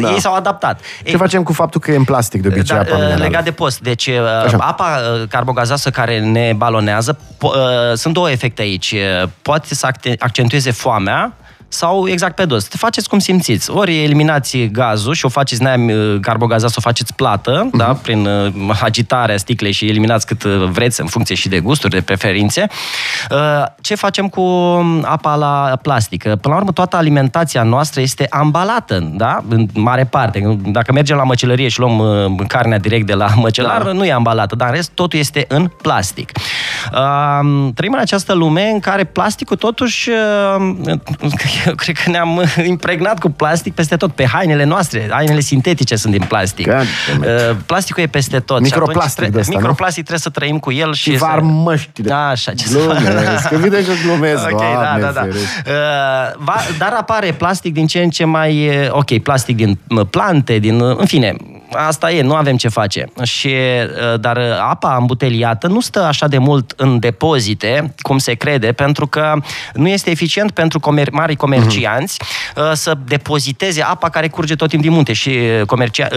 Da. 0.02 0.10
ei 0.12 0.20
s-au 0.20 0.34
adaptat. 0.34 0.80
Ce 1.06 1.18
facem 1.18 1.44
cu 1.44 1.54
faptul 1.54 1.80
că 1.82 1.92
e 1.92 1.96
în 1.96 2.04
plastic 2.04 2.42
de 2.42 2.48
obicei 2.48 2.76
Dar, 2.76 2.86
apa 2.86 2.96
uh, 2.96 3.02
minerală? 3.02 3.24
Legat 3.44 3.56
de 3.58 3.64
post. 3.64 3.80
Deci, 3.80 4.08
uh, 4.08 4.44
Așa. 4.46 4.58
apa 4.58 5.00
uh, 5.22 5.28
carbogazoasă 5.30 5.90
care 5.90 6.20
ne 6.20 6.54
balonează, 6.56 7.18
po- 7.18 7.56
uh, 7.56 7.94
sunt 7.94 8.14
două 8.14 8.32
efecte 8.32 8.62
aici. 8.62 8.92
Uh, 8.92 9.30
Poate 9.42 9.76
să 9.76 9.86
acte- 9.86 10.16
accentueze 10.20 10.72
foamea 10.72 11.34
sau 11.74 12.08
exact 12.08 12.36
pe 12.36 12.46
dos. 12.46 12.64
Te 12.64 12.78
faceți 12.78 13.10
cum 13.10 13.20
simțiți. 13.20 13.72
Ori 13.72 14.04
eliminați 14.04 14.58
gazul 14.58 15.14
și 15.14 15.26
o 15.26 15.30
faceți 15.30 15.62
neam 15.62 15.92
carbogazat, 16.22 16.78
o 16.78 16.82
faceți 16.82 17.14
plată, 17.16 17.62
Mhm. 17.68 17.78
da? 17.78 17.86
prin 18.02 18.26
uh, 18.26 18.80
agitarea 18.82 19.38
sticlei 19.38 19.72
și 19.72 19.88
eliminați 19.90 20.26
cât 20.26 20.44
uh, 20.44 20.64
vreți 20.72 21.02
în 21.02 21.08
funcție 21.08 21.36
și 21.36 21.50
de 21.50 21.60
gusturi, 21.60 21.94
de 21.94 22.02
preferințe. 22.02 22.68
Uh, 23.32 23.38
Ce 23.82 23.96
facem 23.96 24.28
cu 24.28 24.42
apa 25.04 25.36
la 25.36 25.80
plastic? 25.82 26.22
Până 26.22 26.38
la 26.44 26.56
urmă, 26.56 26.72
toată 26.72 26.96
alimentația 26.98 27.64
noastră 27.64 28.02
este 28.02 28.26
ambalată, 28.30 29.00
da? 29.14 29.44
În 29.50 29.68
mare 29.74 30.04
parte. 30.06 30.58
Dacă 30.66 30.92
mergem 30.92 31.18
la 31.18 31.24
măcelărie 31.24 31.68
și 31.68 31.80
luăm 31.80 31.98
uh, 32.00 32.46
carnea 32.48 32.80
direct 32.80 33.06
de 33.06 33.14
la 33.14 33.28
măcelar, 33.46 33.82
da. 33.82 33.92
nu 33.92 34.06
e 34.06 34.12
ambalată, 34.12 34.56
dar 34.56 34.68
în 34.68 34.74
rest 34.74 34.92
totul 34.92 35.20
este 35.20 35.46
în 35.48 35.68
plastic. 35.82 36.32
Uh, 36.94 37.70
Trăim 37.76 37.94
în 37.94 38.00
această 38.00 38.34
lume 38.34 38.70
în 38.74 38.80
care 38.80 39.04
plasticul 39.04 39.56
totuși 39.58 40.10
uh, 40.10 40.74
eu 41.68 41.76
cred 41.76 41.96
că 41.98 42.10
ne-am 42.10 42.44
impregnat 42.66 43.20
cu 43.20 43.30
plastic 43.30 43.74
peste 43.74 43.96
tot, 43.96 44.12
pe 44.12 44.26
hainele 44.26 44.64
noastre. 44.64 45.08
Hainele 45.10 45.40
sintetice 45.40 45.96
sunt 45.96 46.14
din 46.14 46.24
plastic. 46.28 46.66
God 46.66 46.76
damn 46.76 47.24
it. 47.24 47.50
Uh, 47.50 47.56
Plasticul 47.66 48.04
e 48.04 48.08
peste 48.08 48.40
tot. 48.40 48.58
și 48.58 48.64
Microplastic 48.64 49.02
atunci 49.04 49.14
tre- 49.16 49.30
de 49.30 49.40
ăsta, 49.40 49.52
nu? 49.54 49.58
Microplastic 49.60 50.04
trebuie 50.06 50.20
să 50.20 50.30
trăim 50.30 50.60
cu 50.60 50.72
el 50.72 50.94
și, 50.94 51.10
Și 51.12 51.18
să- 51.18 51.26
varmăștile. 51.26 52.08
Da, 52.10 52.28
așa, 52.28 52.54
ce 52.54 52.68
să 52.68 52.78
Glumesc, 52.78 53.48
că 53.50 53.56
vine 53.56 53.78
că 53.78 53.92
glumesc, 54.06 54.44
Ok, 54.52 54.60
da, 54.60 54.66
Doamne 54.82 55.02
da, 55.02 55.12
da. 55.12 55.20
ferește. 55.22 55.48
Uh, 55.68 55.74
va- 56.38 56.66
dar 56.78 56.94
apare 57.00 57.32
plastic 57.32 57.74
din 57.74 57.88
ce 57.88 58.00
în 58.00 58.10
ce 58.10 58.26
mai... 58.26 58.68
uh, 58.68 58.88
Ok, 58.90 59.18
plastic 59.20 59.56
din 59.56 59.80
uh, 59.90 60.06
plante, 60.10 60.58
din... 60.58 60.80
uh, 60.80 60.98
În 61.00 61.06
fine, 61.06 61.36
asta 61.72 62.12
e, 62.12 62.22
nu 62.22 62.34
avem 62.36 62.56
ce 62.58 62.68
face. 62.68 63.06
Și, 63.24 63.48
uh, 64.14 64.20
dar 64.20 64.40
apa 64.70 64.96
îmbuteliată 65.00 65.68
nu 65.68 65.80
stă 65.80 66.04
așa 66.04 66.28
de 66.28 66.38
mult 66.38 66.74
în 66.78 67.00
depozite, 67.00 67.94
cum 68.02 68.18
se 68.18 68.34
crede, 68.34 68.72
pentru 68.72 69.08
că 69.08 69.34
nu 69.74 69.88
este 69.88 70.10
eficient 70.10 70.52
pentru 70.52 70.80
comer- 70.80 71.10
mari 71.12 71.36
comercianți 71.36 71.53
uh-huh. 71.56 72.74
să 72.74 72.98
depoziteze 73.06 73.82
apa 73.82 74.10
care 74.10 74.28
curge 74.28 74.56
tot 74.56 74.70
timpul 74.70 74.88
din 74.88 74.96
munte 74.96 75.14
și 75.14 75.40
comercia- 75.66 76.10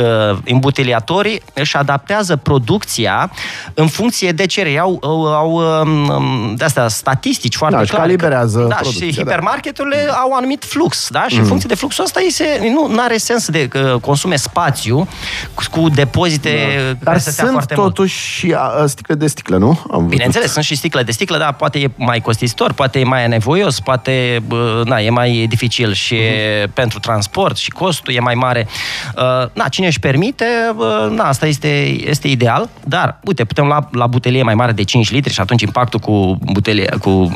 îmbuteliatorii 0.45 1.43
își 1.53 1.77
adaptează 1.77 2.37
producția 2.37 3.31
în 3.75 3.87
funcție 3.87 4.33
de 4.33 4.47
cerere. 4.47 4.79
Au, 4.79 4.99
au, 5.03 5.35
au 5.35 5.83
um, 5.83 6.55
de 6.55 6.65
astea 6.65 6.89
statistici 6.89 7.57
foarte 7.57 7.77
da, 7.77 7.83
clare. 7.83 8.03
calibrează 8.03 8.67
Da, 8.69 8.75
producția, 8.75 9.07
și 9.07 9.15
da. 9.15 9.21
hipermarketurile 9.21 10.05
mm. 10.09 10.15
au 10.23 10.33
anumit 10.33 10.65
flux, 10.65 11.09
da? 11.11 11.25
Și 11.29 11.39
în 11.39 11.45
funcție 11.45 11.69
de 11.69 11.75
fluxul 11.75 12.05
ăsta 12.05 12.21
ei 12.21 12.31
se, 12.31 12.45
nu 12.73 12.97
are 12.99 13.17
sens 13.17 13.49
de 13.49 13.69
uh, 13.75 14.01
consume 14.01 14.37
spațiu 14.37 15.09
cu, 15.55 15.81
cu 15.81 15.89
depozite 15.89 16.49
da. 16.49 16.83
care 16.83 16.97
Dar 17.01 17.19
să 17.19 17.31
stea 17.31 17.45
sunt 17.45 17.57
foarte 17.57 17.75
mult. 17.77 17.95
totuși 17.95 18.29
și 18.29 18.55
a, 18.57 18.87
sticle 18.87 19.15
de 19.15 19.27
sticlă, 19.27 19.57
nu? 19.57 19.69
Am 19.69 19.87
văzut. 19.91 20.09
Bineînțeles, 20.09 20.53
sunt 20.53 20.65
și 20.65 20.75
sticle 20.75 21.03
de 21.03 21.13
sticlă, 21.13 21.39
dar 21.39 21.53
poate 21.55 21.79
e 21.79 21.91
mai 21.97 22.21
costisitor, 22.21 22.73
poate 22.73 22.99
e 22.99 23.05
mai 23.05 23.29
nevoios, 23.29 23.81
poate 23.81 24.43
bă, 24.47 24.83
na, 24.85 25.01
e 25.01 25.11
mai 25.11 25.26
dificil 25.49 25.93
și 25.93 26.17
uh-huh. 26.17 26.73
pentru 26.75 26.99
transport 26.99 27.57
și 27.57 27.71
costul 27.71 28.15
e 28.15 28.21
mai 28.21 28.35
mare. 28.35 28.69
Uh, 29.17 29.49
na, 29.53 29.69
cine 29.69 29.87
își 29.87 30.01
permite, 30.01 30.45
uh, 30.77 31.11
na, 31.11 31.25
asta 31.25 31.47
este, 31.47 31.69
este 32.09 32.29
ideal, 32.29 32.69
dar, 32.85 33.19
uite, 33.25 33.45
putem 33.45 33.67
lua 33.67 33.89
la 33.93 34.07
butelie 34.07 34.43
mai 34.43 34.55
mare 34.55 34.73
de 34.73 34.83
5 34.83 35.11
litri 35.11 35.33
și 35.33 35.41
atunci 35.41 35.63
impactul 35.63 36.01
cu, 36.01 36.39
butelie, 36.53 36.89
cu 37.01 37.31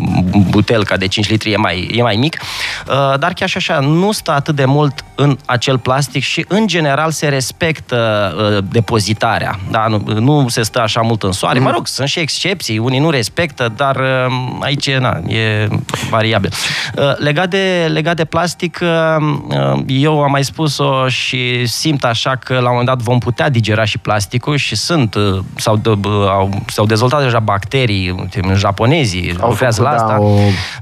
butelca 0.49 0.97
de 0.97 1.07
5 1.07 1.29
litri 1.29 1.53
e 1.53 1.57
mai, 1.57 1.91
e 1.95 2.03
mai 2.03 2.17
mic, 2.17 2.41
uh, 2.89 3.19
dar 3.19 3.33
chiar 3.33 3.49
și 3.49 3.57
așa 3.57 3.79
nu 3.81 4.13
stă 4.13 4.31
atât 4.31 4.55
de 4.55 4.65
mult 4.65 5.05
în 5.15 5.37
acel 5.45 5.79
plastic 5.79 6.23
și, 6.23 6.45
în 6.49 6.67
general, 6.67 7.11
se 7.11 7.29
respectă 7.29 7.99
uh, 8.37 8.65
depozitarea. 8.71 9.59
Da? 9.71 9.87
Nu, 9.87 10.21
nu 10.21 10.49
se 10.49 10.63
stă 10.63 10.81
așa 10.81 11.01
mult 11.01 11.23
în 11.23 11.33
soare. 11.33 11.59
Mm. 11.59 11.65
Mă 11.65 11.71
rog, 11.71 11.87
sunt 11.87 12.09
și 12.09 12.19
excepții, 12.19 12.79
unii 12.79 12.99
nu 12.99 13.11
respectă, 13.11 13.73
dar 13.77 13.97
uh, 13.97 14.33
aici 14.61 14.91
na, 14.91 15.21
e 15.27 15.69
variabil. 16.11 16.53
Uh, 16.95 17.17
legat, 17.17 17.49
de, 17.49 17.70
legat 17.89 18.17
de 18.17 18.25
plastic, 18.25 18.79
uh, 18.83 19.79
eu 19.87 20.23
am 20.23 20.31
mai 20.31 20.45
spus-o 20.45 21.09
și 21.09 21.67
simt 21.67 22.05
așa 22.05 22.37
că 22.37 22.53
la 22.55 22.59
un 22.61 22.67
moment 22.69 22.87
dat 22.87 23.01
vom 23.03 23.19
putea 23.19 23.49
digera 23.49 23.85
și 23.85 23.99
plasticul 23.99 24.57
și 24.57 24.77
sunt, 24.77 25.15
uh, 25.15 25.39
s-au, 25.57 25.77
de, 25.77 25.91
au, 26.29 26.51
s-au 26.67 26.87
dezvoltat 26.87 27.23
deja 27.23 27.39
bacterii, 27.39 28.11
uite, 28.11 28.41
japonezii 28.57 29.35
Au 29.41 29.49
lucrează 29.49 29.83
la 29.83 29.89
făcut, 29.91 30.07
da, 30.07 30.13
asta. 30.15 30.25
o- 30.25 30.29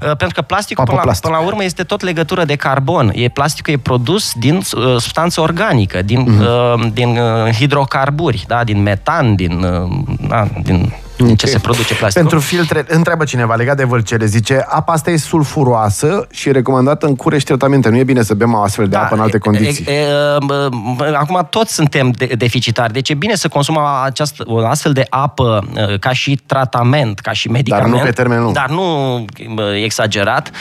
Uh, 0.01 0.15
Pentru 0.15 0.29
că 0.33 0.41
plasticul, 0.41 0.83
până 0.83 0.95
la, 0.97 1.01
Papoplastic. 1.03 1.29
până 1.29 1.41
la 1.41 1.47
urmă, 1.47 1.63
este 1.63 1.83
tot 1.83 2.01
legătură 2.01 2.43
de 2.43 2.55
carbon. 2.55 3.11
E 3.15 3.27
plasticul 3.29 3.73
e 3.73 3.77
produs 3.77 4.33
din 4.33 4.55
uh, 4.55 4.63
substanță 4.97 5.41
organică, 5.41 6.01
din, 6.01 6.19
uh, 6.39 6.89
din 6.93 7.17
uh, 7.17 7.53
hidrocarburi, 7.53 8.43
da? 8.47 8.63
din 8.63 8.81
metan, 8.81 9.35
din, 9.35 9.63
uh, 9.63 9.89
da? 10.27 10.47
din 10.63 10.93
okay. 11.23 11.35
ce 11.35 11.45
se 11.45 11.59
produce 11.59 11.93
plasticul. 11.95 12.29
Pentru 12.29 12.39
filtre, 12.39 12.85
întreabă 12.87 13.23
cineva 13.23 13.55
legat 13.55 13.77
de 13.77 13.83
vâlcele, 13.83 14.25
zice, 14.25 14.65
apa 14.67 14.93
asta 14.93 15.11
e 15.11 15.17
sulfuroasă 15.17 16.27
și 16.31 16.49
e 16.49 16.51
recomandată 16.51 17.05
în 17.05 17.15
cure 17.15 17.37
și 17.37 17.45
tratamente. 17.45 17.89
Nu 17.89 17.97
e 17.97 18.03
bine 18.03 18.21
să 18.21 18.33
bem 18.33 18.53
o 18.53 18.61
astfel 18.61 18.87
de 18.87 18.95
apă 18.95 19.15
în 19.15 19.21
alte 19.21 19.37
Da, 19.37 19.49
e- 19.49 19.51
condiții. 19.51 19.85
E, 19.87 19.91
e, 19.91 20.05
bă, 20.45 20.69
bă, 20.95 21.15
acum 21.19 21.47
toți 21.49 21.73
suntem 21.73 22.11
de, 22.11 22.25
deficitari, 22.25 22.93
deci 22.93 23.09
e 23.09 23.13
bine 23.13 23.35
să 23.35 23.47
consumăm 23.47 23.83
această, 24.03 24.43
o 24.45 24.67
astfel 24.67 24.91
de 24.93 25.05
apă 25.09 25.67
uh, 25.73 25.99
ca 25.99 26.13
și 26.13 26.39
tratament, 26.45 27.19
ca 27.19 27.31
și 27.31 27.49
medicament. 27.49 27.93
nu 27.93 27.99
pe 27.99 28.11
termen 28.11 28.41
lung. 28.41 28.53
Dar 28.53 28.69
nu 28.69 29.25
bă, 29.53 29.75
exagerat. 29.75 30.51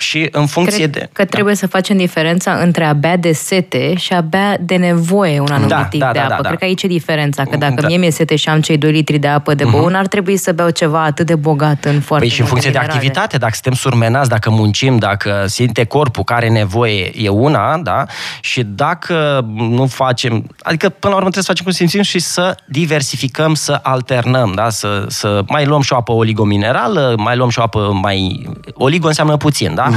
Și 0.00 0.28
în 0.32 0.46
funcție 0.46 0.76
Cred 0.88 0.90
de... 0.92 1.08
că 1.12 1.24
trebuie 1.24 1.54
să 1.54 1.66
facem 1.66 1.96
diferența 1.96 2.52
între 2.52 2.84
a 2.84 2.92
bea 2.92 3.16
de 3.16 3.32
sete 3.32 3.94
și 3.96 4.12
a 4.12 4.20
bea 4.20 4.56
de 4.60 4.76
nevoie 4.76 5.40
un 5.40 5.46
anumit 5.50 5.68
Da, 5.68 5.82
tip 5.84 6.00
da, 6.00 6.10
de 6.12 6.18
da, 6.18 6.24
apă. 6.24 6.34
da, 6.34 6.40
da. 6.42 6.48
Cred 6.48 6.58
că 6.58 6.64
aici 6.64 6.82
e 6.82 6.86
diferența, 6.86 7.44
că 7.44 7.56
dacă 7.56 7.74
Da. 7.80 7.86
mie 7.86 7.96
mi-e 7.96 8.10
sete 8.10 8.36
și 8.36 8.48
am 8.48 8.60
cei 8.60 8.78
2 8.78 8.90
litri 8.92 9.18
de 9.18 9.26
apă 9.28 9.54
de 9.54 9.64
băut, 9.64 9.90
n-ar 9.90 10.06
trebui 10.06 10.36
să 10.36 10.52
beau 10.52 10.70
ceva 10.70 11.02
atât 11.04 11.26
de 11.26 11.34
bogat 11.34 11.84
în 11.84 12.00
foarte 12.00 12.26
Păi 12.26 12.34
și 12.34 12.40
în 12.40 12.46
multe 12.48 12.48
funcție 12.48 12.70
de 12.70 12.78
minerale. 12.78 12.92
activitate, 12.92 13.36
dacă 13.36 13.52
suntem 13.52 13.72
surmenați, 13.72 14.28
dacă 14.28 14.50
muncim, 14.50 14.96
dacă 14.98 15.44
simte 15.46 15.84
corpul 15.84 16.24
care 16.24 16.44
are 16.44 16.54
nevoie, 16.54 17.10
e 17.14 17.28
una, 17.28 17.78
da? 17.78 18.04
Și 18.40 18.62
dacă 18.62 19.46
nu 19.54 19.86
facem, 19.86 20.46
adică 20.62 20.88
până 20.88 21.12
la 21.12 21.18
urmă 21.18 21.30
trebuie 21.30 21.42
să 21.42 21.48
facem 21.48 21.64
cum 21.64 21.72
simțim 21.72 22.02
și 22.02 22.18
să 22.18 22.54
diversificăm, 22.66 23.54
să 23.54 23.78
alternăm, 23.82 24.52
da? 24.54 24.70
Să, 24.70 25.04
să 25.08 25.42
mai 25.48 25.64
luăm 25.66 25.80
și 25.80 25.92
o 25.92 25.96
apă 25.96 26.12
oligominerală, 26.12 27.14
mai 27.18 27.36
luăm 27.36 27.48
și 27.48 27.58
o 27.58 27.62
apă 27.62 27.98
mai... 28.02 28.48
Oligo 28.74 29.06
înseamnă 29.06 29.36
puțin, 29.36 29.74
da? 29.74 29.89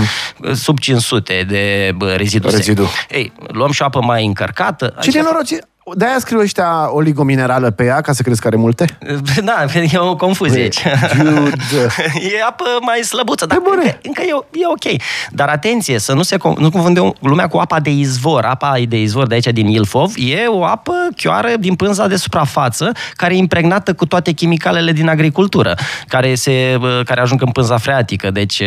Sub 0.54 0.80
500 0.80 1.46
de 1.48 1.92
bă, 1.96 2.14
rezidu. 2.14 2.48
sec. 2.50 2.58
Rezidu. 2.58 2.88
Ei, 3.10 3.32
luăm 3.48 3.72
și 3.72 3.82
o 3.82 3.86
apă 3.86 4.02
mai 4.02 4.26
încărcată. 4.26 4.88
Ce 4.88 4.96
Adică- 4.98 5.18
nenoroci? 5.18 5.54
De-aia 5.96 6.20
scriu 6.20 6.40
ăștia 6.40 6.90
oligominerală 6.92 7.72
pe 7.72 7.84
ea, 7.84 8.02
ca 8.02 8.12
să 8.12 8.22
crezi 8.22 8.42
că 8.42 8.48
are 8.48 8.56
multe? 8.56 8.86
Da, 9.44 9.66
e 9.92 9.98
o 9.98 10.16
confuzie 10.16 10.62
aici. 10.62 10.84
Dude. 11.18 11.88
e 12.38 12.44
apă 12.48 12.64
mai 12.82 13.00
slăbuță, 13.00 13.46
dar 13.46 13.58
Pe 13.58 13.64
bune. 13.70 13.84
încă, 13.84 14.00
încă 14.04 14.22
e, 14.22 14.60
e 14.62 14.68
ok. 14.68 15.02
Dar 15.32 15.48
atenție, 15.48 16.00
să 16.00 16.14
nu 16.14 16.22
se 16.22 16.36
con- 16.36 16.58
nu 16.58 16.70
confundem 16.70 17.16
lumea 17.20 17.48
cu 17.48 17.58
apa 17.58 17.80
de 17.80 17.90
izvor. 17.90 18.46
Apa 18.46 18.80
de 18.88 19.02
izvor 19.02 19.28
de 19.28 19.34
aici 19.34 19.48
din 19.48 19.68
Ilfov 19.68 20.14
e 20.16 20.48
o 20.48 20.66
apă 20.66 20.94
chioară 21.16 21.50
din 21.60 21.76
pânza 21.76 22.08
de 22.08 22.16
suprafață, 22.16 22.92
care 23.14 23.34
e 23.34 23.38
impregnată 23.38 23.94
cu 23.94 24.06
toate 24.06 24.32
chimicalele 24.32 24.92
din 24.92 25.10
agricultură, 25.10 25.76
care, 26.08 26.36
se, 26.36 26.80
care 27.06 27.22
ajung 27.22 27.42
în 27.42 27.52
pânza 27.52 27.78
freatică. 27.78 28.32
Deci, 28.32 28.62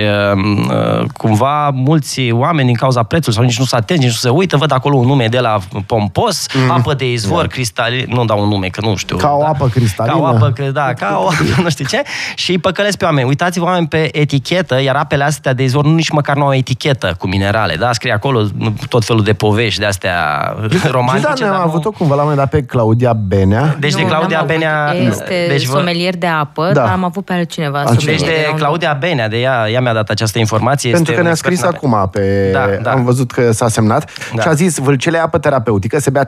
cumva, 1.13 1.71
mulți 1.71 2.31
oameni, 2.31 2.67
din 2.67 2.77
cauza 2.77 3.03
prețului, 3.03 3.35
sau 3.35 3.45
nici 3.45 3.59
nu 3.59 3.65
se 3.65 3.77
atent, 3.77 3.99
nici 3.99 4.09
nu 4.09 4.15
se 4.15 4.29
uită, 4.29 4.57
văd 4.57 4.73
acolo 4.73 4.97
un 4.97 5.07
nume 5.07 5.27
de 5.27 5.39
la 5.39 5.59
pompos, 5.87 6.47
mm. 6.55 6.71
apă 6.71 6.95
de 6.95 7.06
izvor, 7.13 7.41
da. 7.41 7.47
cristalin, 7.47 8.05
nu 8.09 8.25
dau 8.25 8.43
un 8.43 8.49
nume, 8.49 8.67
că 8.67 8.81
nu 8.81 8.97
știu. 8.97 9.17
Ca 9.17 9.31
o 9.31 9.41
da? 9.41 9.47
apă 9.49 9.69
cristalină. 9.69 10.17
Ca 10.17 10.23
o 10.23 10.27
apă, 10.27 10.51
cre- 10.51 10.71
da, 10.71 10.93
ca 10.99 11.21
o 11.25 11.27
apă, 11.31 11.63
nu 11.63 11.69
știu 11.71 11.85
ce. 11.85 12.03
Și 12.35 12.51
îi 12.51 12.59
păcălesc 12.59 12.97
pe 12.99 13.05
oameni. 13.05 13.29
Uitați-vă 13.29 13.65
oameni 13.65 13.87
pe 13.89 14.19
etichetă, 14.19 14.83
iar 14.83 14.97
apele 14.97 15.25
astea 15.25 15.53
de 15.53 15.63
izvor 15.63 15.85
nu 15.85 15.95
nici 15.95 16.11
măcar 16.11 16.37
nu 16.37 16.45
au 16.45 16.55
etichetă 16.55 17.15
cu 17.19 17.27
minerale, 17.27 17.75
da? 17.75 17.93
Scrie 17.93 18.13
acolo 18.13 18.43
tot 18.89 19.05
felul 19.05 19.23
de 19.23 19.33
povești 19.33 19.81
de 19.81 19.87
astea 19.87 20.15
romantice. 20.91 21.27
Da, 21.29 21.33
ne-am 21.39 21.51
dar 21.51 21.59
nu- 21.61 21.69
avut-o 21.69 21.91
cumva 21.91 22.15
la 22.15 22.23
un 22.23 22.29
moment 22.29 22.51
dat 22.51 22.61
pe 22.61 22.67
Claudia 22.67 23.13
Benea. 23.13 23.77
Deci 23.79 23.95
de 23.95 24.01
Nu, 24.03 24.07
Claudia 24.07 24.37
n-am 24.37 24.47
avut. 24.47 24.59
Benea... 24.59 24.95
Este 25.09 25.47
deci 25.49 25.65
vă- 25.67 25.77
somelier 25.77 26.17
de 26.17 26.27
apă, 26.27 26.65
Da. 26.73 26.81
dar 26.81 26.91
am 26.93 27.05
avut 27.05 27.25
pe 27.25 27.33
altcineva. 27.33 27.79
Altcineva. 27.79 28.17
somelier 28.19 28.37
Deci 28.37 28.45
de 28.47 28.51
un- 28.53 28.59
Claudia 28.59 28.97
Benea, 29.01 29.29
de 29.29 29.37
ea, 29.41 29.67
ea 29.71 29.81
mi-a 29.81 29.93
dat 29.93 30.09
această 30.09 30.39
informație. 30.39 30.91
Pentru 30.91 31.13
este 31.13 31.13
că 31.13 31.19
un 31.19 31.23
ne-a 31.23 31.33
expert 31.33 31.55
scris 31.57 31.89
în 31.91 31.93
ape. 31.99 32.07
acum 32.07 32.11
pe... 32.11 32.51
Da, 32.53 32.83
da. 32.83 32.91
Am 32.97 33.05
văzut 33.05 33.33
că 33.33 33.53
s-a 33.53 33.69
semnat. 33.69 34.11
Da. 34.35 34.43
Și 34.43 34.49
a 34.49 34.53
zis, 34.53 34.79
vâlcele 34.79 35.19
apă 35.19 35.39
terapeutică 35.39 35.99
se 35.99 36.11
bea 36.11 36.25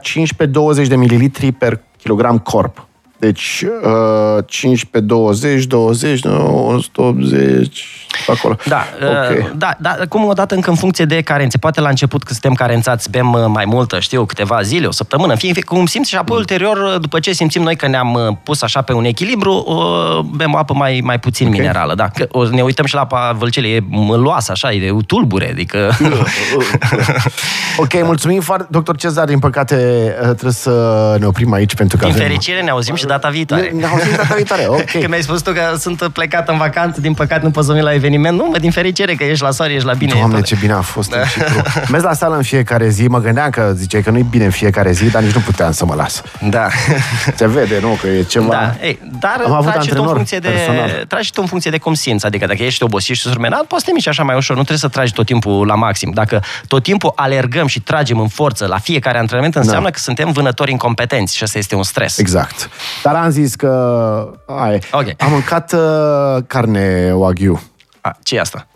15-20 0.75 0.89
de 0.89 0.97
mililitri 0.97 1.53
per 1.53 1.81
kilogram 1.97 2.39
corp. 2.39 2.87
Deci, 3.19 3.63
uh, 3.63 4.45
15, 4.47 4.87
20, 5.01 5.67
20, 5.67 6.25
nu, 6.25 6.79
180, 6.81 8.07
pe 8.08 8.08
acolo. 8.27 8.57
Da, 8.67 8.85
Ok. 9.03 9.39
uh, 9.39 9.51
da, 9.55 9.71
da, 9.79 9.97
cum 10.09 10.25
o 10.25 10.33
dată 10.33 10.55
încă 10.55 10.71
în 10.71 10.77
funcție 10.77 11.05
de 11.05 11.21
carențe. 11.21 11.59
Poate 11.59 11.81
la 11.81 11.89
început 11.89 12.23
când 12.25 12.39
suntem 12.41 12.55
carențați 12.67 13.11
bem 13.11 13.33
uh, 13.33 13.45
mai 13.47 13.65
multă, 13.65 13.99
știu, 14.01 14.25
câteva 14.25 14.63
zile, 14.63 14.87
o 14.87 14.91
săptămână, 14.91 15.35
fie, 15.35 15.53
fie 15.53 15.63
cum 15.63 15.87
simți 15.87 16.09
și 16.11 16.17
apoi 16.17 16.27
Mm. 16.39 16.39
ulterior, 16.39 16.77
uh, 16.95 17.01
după 17.01 17.19
ce 17.21 17.33
simțim 17.33 17.63
noi 17.63 17.77
că 17.77 17.87
ne-am 17.89 18.13
uh, 18.15 18.37
pus 18.43 18.63
așa 18.63 18.83
pe 18.83 18.93
un 18.93 19.05
echilibru, 19.05 19.65
uh, 19.67 20.25
bem 20.37 20.53
o 20.55 20.57
apă 20.57 20.75
mai, 20.75 21.01
mai 21.05 21.19
puțin 21.19 21.47
Ok. 21.47 21.53
minerală. 21.53 21.95
Da. 21.95 22.09
Că, 22.15 22.27
o, 22.31 22.49
ne 22.49 22.63
uităm 22.63 22.85
și 22.85 22.95
la 22.95 23.01
apa 23.01 23.33
vâlcelei, 23.39 23.75
e 23.75 23.81
mâloasă 23.89 24.53
așa, 24.53 24.73
e 24.73 24.79
de 24.79 24.97
tulbure, 25.07 25.51
adică... 25.51 25.91
ok, 27.77 28.03
mulțumim 28.05 28.41
foarte... 28.41 28.67
Doctor 28.71 28.97
Cezar, 28.97 29.27
din 29.27 29.39
păcate, 29.39 29.75
uh, 30.21 30.25
trebuie 30.25 30.53
să 30.53 31.17
ne 31.21 31.27
oprim 31.27 31.53
aici 31.53 31.75
pentru 31.75 31.97
că 31.97 32.05
Din 32.05 32.15
avem... 32.15 32.27
fericire 32.27 32.63
ne 32.63 32.71
auzim 32.71 32.95
și 32.95 33.05
data 33.07 33.29
viitoare. 33.29 33.71
Ne, 33.73 33.81
ne 33.81 33.87
auzim 33.87 34.11
data 34.17 34.35
viitoare, 34.35 34.67
ok. 34.79 34.85
Când 34.85 35.07
mi-ai 35.09 35.23
spus 35.23 35.41
tu 35.43 35.53
că 35.53 35.61
sunt 35.79 36.09
plecat 36.13 36.49
în 36.49 36.57
vacanță, 36.57 37.01
din 37.01 37.15
păcate 37.15 37.41
nu 37.45 37.51
pot 37.51 37.65
să 37.65 37.73
vin 37.73 37.83
la 37.83 37.93
eveniment, 37.93 38.08
nu, 38.17 38.49
mă, 38.51 38.59
din 38.59 38.71
fericire 38.71 39.15
că 39.15 39.25
ești 39.25 39.43
la 39.43 39.51
soare, 39.51 39.73
ești 39.73 39.87
la 39.87 39.93
bine. 39.93 40.13
Doamne, 40.17 40.37
tot. 40.37 40.45
ce 40.45 40.57
bine 40.61 40.73
a 40.73 40.81
fost 40.81 41.13
în 41.13 41.21
Cipru. 41.33 41.63
Mergi 41.93 42.07
la 42.07 42.13
sală 42.15 42.37
în 42.37 42.43
fiecare 42.43 42.89
zi, 42.89 43.07
mă 43.09 43.21
gândeam 43.21 43.51
că 43.51 43.73
ziceai 43.75 44.03
că 44.03 44.11
nu-i 44.11 44.27
bine 44.31 44.45
în 44.45 44.51
fiecare 44.51 44.93
zi, 44.93 45.05
dar 45.11 45.23
nici 45.23 45.33
nu 45.35 45.41
puteam 45.41 45.73
să 45.73 45.85
mă 45.85 45.95
las. 45.95 46.23
Da. 46.51 46.69
Se 47.35 47.47
vede, 47.49 47.79
nu? 47.81 47.99
Că 48.01 48.07
e 48.07 48.23
ceva... 48.23 48.49
Da, 48.49 48.75
ei, 48.87 48.99
dar 49.21 49.43
Am 49.45 49.53
avut 49.53 49.71
tragi 49.71 49.89
și 49.89 49.95
tu 49.95 50.03
în 50.03 50.09
antrenor 50.09 50.15
funcție 50.15 50.39
de, 50.39 50.49
personal. 50.49 51.05
tragi 51.09 51.25
și 51.25 51.33
tu 51.33 51.41
în 51.43 51.49
funcție 51.49 51.71
de 51.71 51.79
cum 51.79 51.95
simți. 51.95 52.27
Adică 52.27 52.47
dacă 52.47 52.63
ești 52.63 52.83
obosit 52.83 53.15
și 53.17 53.23
surmenat, 53.23 53.63
poți 53.63 53.81
să 53.83 53.87
te 53.89 53.93
mici 53.95 54.07
așa 54.09 54.23
mai 54.23 54.37
ușor. 54.37 54.57
Nu 54.57 54.63
trebuie 54.63 54.79
să 54.79 54.89
tragi 54.89 55.13
tot 55.13 55.27
timpul 55.27 55.67
la 55.67 55.75
maxim. 55.75 56.11
Dacă 56.15 56.43
tot 56.67 56.83
timpul 56.83 57.13
alergăm 57.15 57.67
și 57.67 57.81
tragem 57.81 58.19
în 58.21 58.29
forță 58.29 58.67
la 58.67 58.79
fiecare 58.79 59.19
antrenament, 59.19 59.55
înseamnă 59.55 59.85
Da. 59.85 59.91
că 59.91 59.99
suntem 59.99 60.33
vânători 60.33 60.71
incompetenți 60.71 61.37
și 61.37 61.43
asta 61.43 61.59
este 61.59 61.75
un 61.75 61.83
stres. 61.83 62.19
Exact. 62.19 62.69
Dar 63.03 63.15
am 63.15 63.31
zis 63.31 63.55
că... 63.55 63.69
Ai, 64.63 64.81
Ok. 64.91 65.07
Am 65.19 65.31
mâncat 65.31 65.73
uh, 65.73 66.43
carne 66.47 67.13
wagyu. 67.15 67.61
A, 68.09 68.17
ce 68.23 68.37
e 68.37 68.41
asta? 68.41 68.67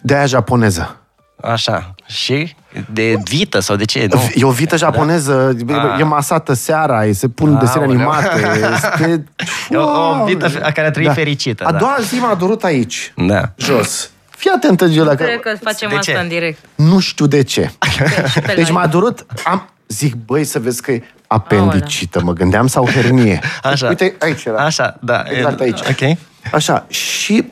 De 0.00 0.14
aia 0.14 0.26
japoneză. 0.26 0.96
Așa. 1.42 1.94
Și? 2.06 2.54
De 2.92 3.16
vită 3.24 3.58
sau 3.60 3.76
de 3.76 3.84
ce? 3.84 4.06
Nu. 4.10 4.30
E 4.34 4.44
o 4.44 4.50
vită 4.50 4.76
japoneză, 4.76 5.56
Ah. 5.68 5.98
e 5.98 6.02
masată 6.02 6.52
seara, 6.52 7.00
îi 7.02 7.14
se 7.14 7.28
pun 7.28 7.58
desene 7.58 7.84
Aoleu. 7.84 8.10
animate. 8.10 8.40
Este... 8.74 9.24
E 9.70 9.76
o- 9.76 9.82
o 9.82 9.86
Wow! 9.86 10.24
vită 10.24 10.48
care 10.48 10.86
a 10.86 10.90
trăit 10.90 11.12
fericită, 11.12 11.64
A 11.64 11.72
da. 11.72 11.78
doua 11.78 11.96
zi 12.00 12.14
m-a 12.14 12.34
durut 12.34 12.64
aici, 12.64 13.12
Da. 13.16 13.52
jos. 13.56 14.10
Fii 14.30 14.50
atentă, 14.56 14.88
Giulia, 14.88 15.14
că 15.14 15.22
Cred 15.24 15.40
că 15.40 15.56
facem 15.62 15.88
De 15.88 15.94
asta 15.96 16.12
ce? 16.12 16.18
în 16.18 16.28
direct. 16.28 16.58
nu 16.74 16.98
știu 16.98 17.26
de 17.26 17.42
ce. 17.42 17.70
Și 18.32 18.40
pe 18.40 18.46
Deci 18.46 18.56
live. 18.56 18.70
m-a 18.70 18.86
durut, 18.86 19.26
am, 19.44 19.66
Zic, 19.88 20.14
băi, 20.14 20.44
să 20.44 20.58
vezi 20.58 20.82
că 20.82 20.90
e 20.90 21.02
apendicită, 21.26 22.20
mă 22.22 22.32
gândeam, 22.32 22.66
sau 22.66 22.88
hernie. 22.88 23.40
Așa. 23.62 23.86
Uite, 23.88 24.14
aici 24.18 24.44
era. 24.44 24.56
Așa, 24.64 24.96
da. 25.00 25.22
Exact 25.26 25.60
aici. 25.60 25.80
Ok. 25.80 26.16
Așa, 26.52 26.84
și 26.88 27.44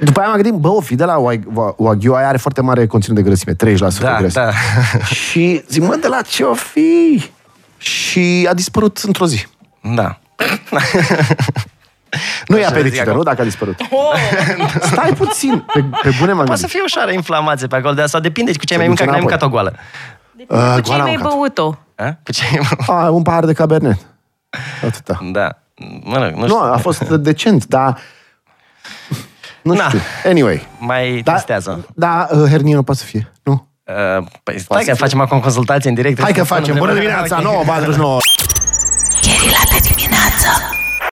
după 0.00 0.20
aia 0.20 0.28
m-am 0.28 0.40
gândit, 0.40 0.60
bă, 0.60 0.68
o 0.68 0.80
fi 0.80 0.94
de 0.94 1.04
la 1.04 1.16
Wag- 1.16 1.44
Wa- 1.52 1.74
Wagyu, 1.76 2.14
aia 2.14 2.28
are 2.28 2.36
foarte 2.36 2.60
mare 2.62 2.86
conținut 2.86 3.16
de 3.16 3.22
grăsime, 3.24 3.52
30% 3.54 3.56
de 3.98 4.04
Da, 4.04 4.18
grăsime. 4.18 4.44
da. 4.44 4.50
Și 5.14 5.64
zic, 5.68 5.82
mă, 5.82 5.96
de 6.00 6.08
la 6.08 6.20
ce 6.22 6.42
o 6.42 6.54
fi? 6.54 7.22
Și 7.76 8.46
a 8.50 8.54
dispărut 8.54 8.98
într-o 8.98 9.26
zi. 9.26 9.46
Da. 9.94 10.18
Nu 12.46 12.56
e 12.56 12.58
Așa 12.58 12.66
zic 12.68 12.76
apendicită, 12.76 13.02
acum. 13.02 13.16
nu? 13.16 13.22
Dacă 13.22 13.40
a 13.40 13.44
dispărut. 13.44 13.80
Stai 14.92 15.12
puțin, 15.12 15.64
pe, 15.72 15.84
pe 16.02 16.10
bune 16.18 16.32
m-am 16.32 16.44
Poate 16.44 16.60
să 16.60 16.66
gândit. 16.66 16.68
fie 16.70 16.80
ușoară 16.84 17.10
inflamație 17.12 17.66
pe 17.66 17.76
acolo, 17.76 17.94
de 17.94 18.02
asta 18.02 18.20
depinde 18.20 18.52
cu 18.56 18.64
ce 18.64 18.74
ai 18.74 18.80
Se 18.80 18.86
mai 18.86 18.94
duce 18.96 19.04
mâncat, 19.04 19.38
că 19.38 19.46
n-ai 19.48 19.48
înapoi. 19.48 19.70
mâncat 19.70 19.78
o 20.46 20.56
goală. 20.56 20.74
Uh, 20.74 20.74
Cu 20.74 20.80
ce 20.80 20.92
ai 20.92 20.98
goala 20.98 21.02
mai 21.02 21.14
am 21.14 21.20
mâncat. 21.20 21.38
băut-o? 21.38 21.78
A? 21.96 22.16
Cu 22.24 22.32
ce 22.32 22.42
ai 22.52 22.60
A, 23.04 23.10
un 23.10 23.22
pahar 23.22 23.44
de 23.44 23.52
cabernet. 23.52 23.98
Atâta. 24.86 25.18
Da. 25.32 25.58
Mă 26.02 26.16
rog, 26.16 26.32
nu 26.32 26.40
Nu, 26.40 26.46
știu. 26.46 26.72
a 26.72 26.76
fost 26.76 27.02
decent, 27.08 27.66
dar... 27.66 27.98
Nu 29.62 29.74
Na. 29.74 29.86
știu. 29.88 30.00
Anyway. 30.24 30.66
Mai 30.78 31.20
Da, 31.24 31.32
testează. 31.32 31.86
da, 31.94 32.26
uh, 32.30 32.48
hernie 32.50 32.74
nu 32.74 32.82
poate 32.82 33.00
să 33.00 33.06
fie. 33.06 33.32
Nu? 33.42 33.68
Uh, 34.18 34.24
Păi 34.42 34.58
stai 34.58 34.84
că 34.84 34.94
facem 34.94 35.20
acum 35.20 35.40
consultație 35.40 35.88
în 35.88 35.94
direct. 35.94 36.20
Hai 36.22 36.32
că 36.32 36.42
Trebuie 36.42 36.46
să 36.46 36.54
facem. 36.54 36.76
pun 36.76 36.86
Bună 36.86 36.92
întrebarea. 36.92 37.38
dimineața, 37.38 37.58
Ok. 37.58 37.64
9.49. 37.64 38.18
Gherilată 39.26 39.76
dimineața 39.90 40.50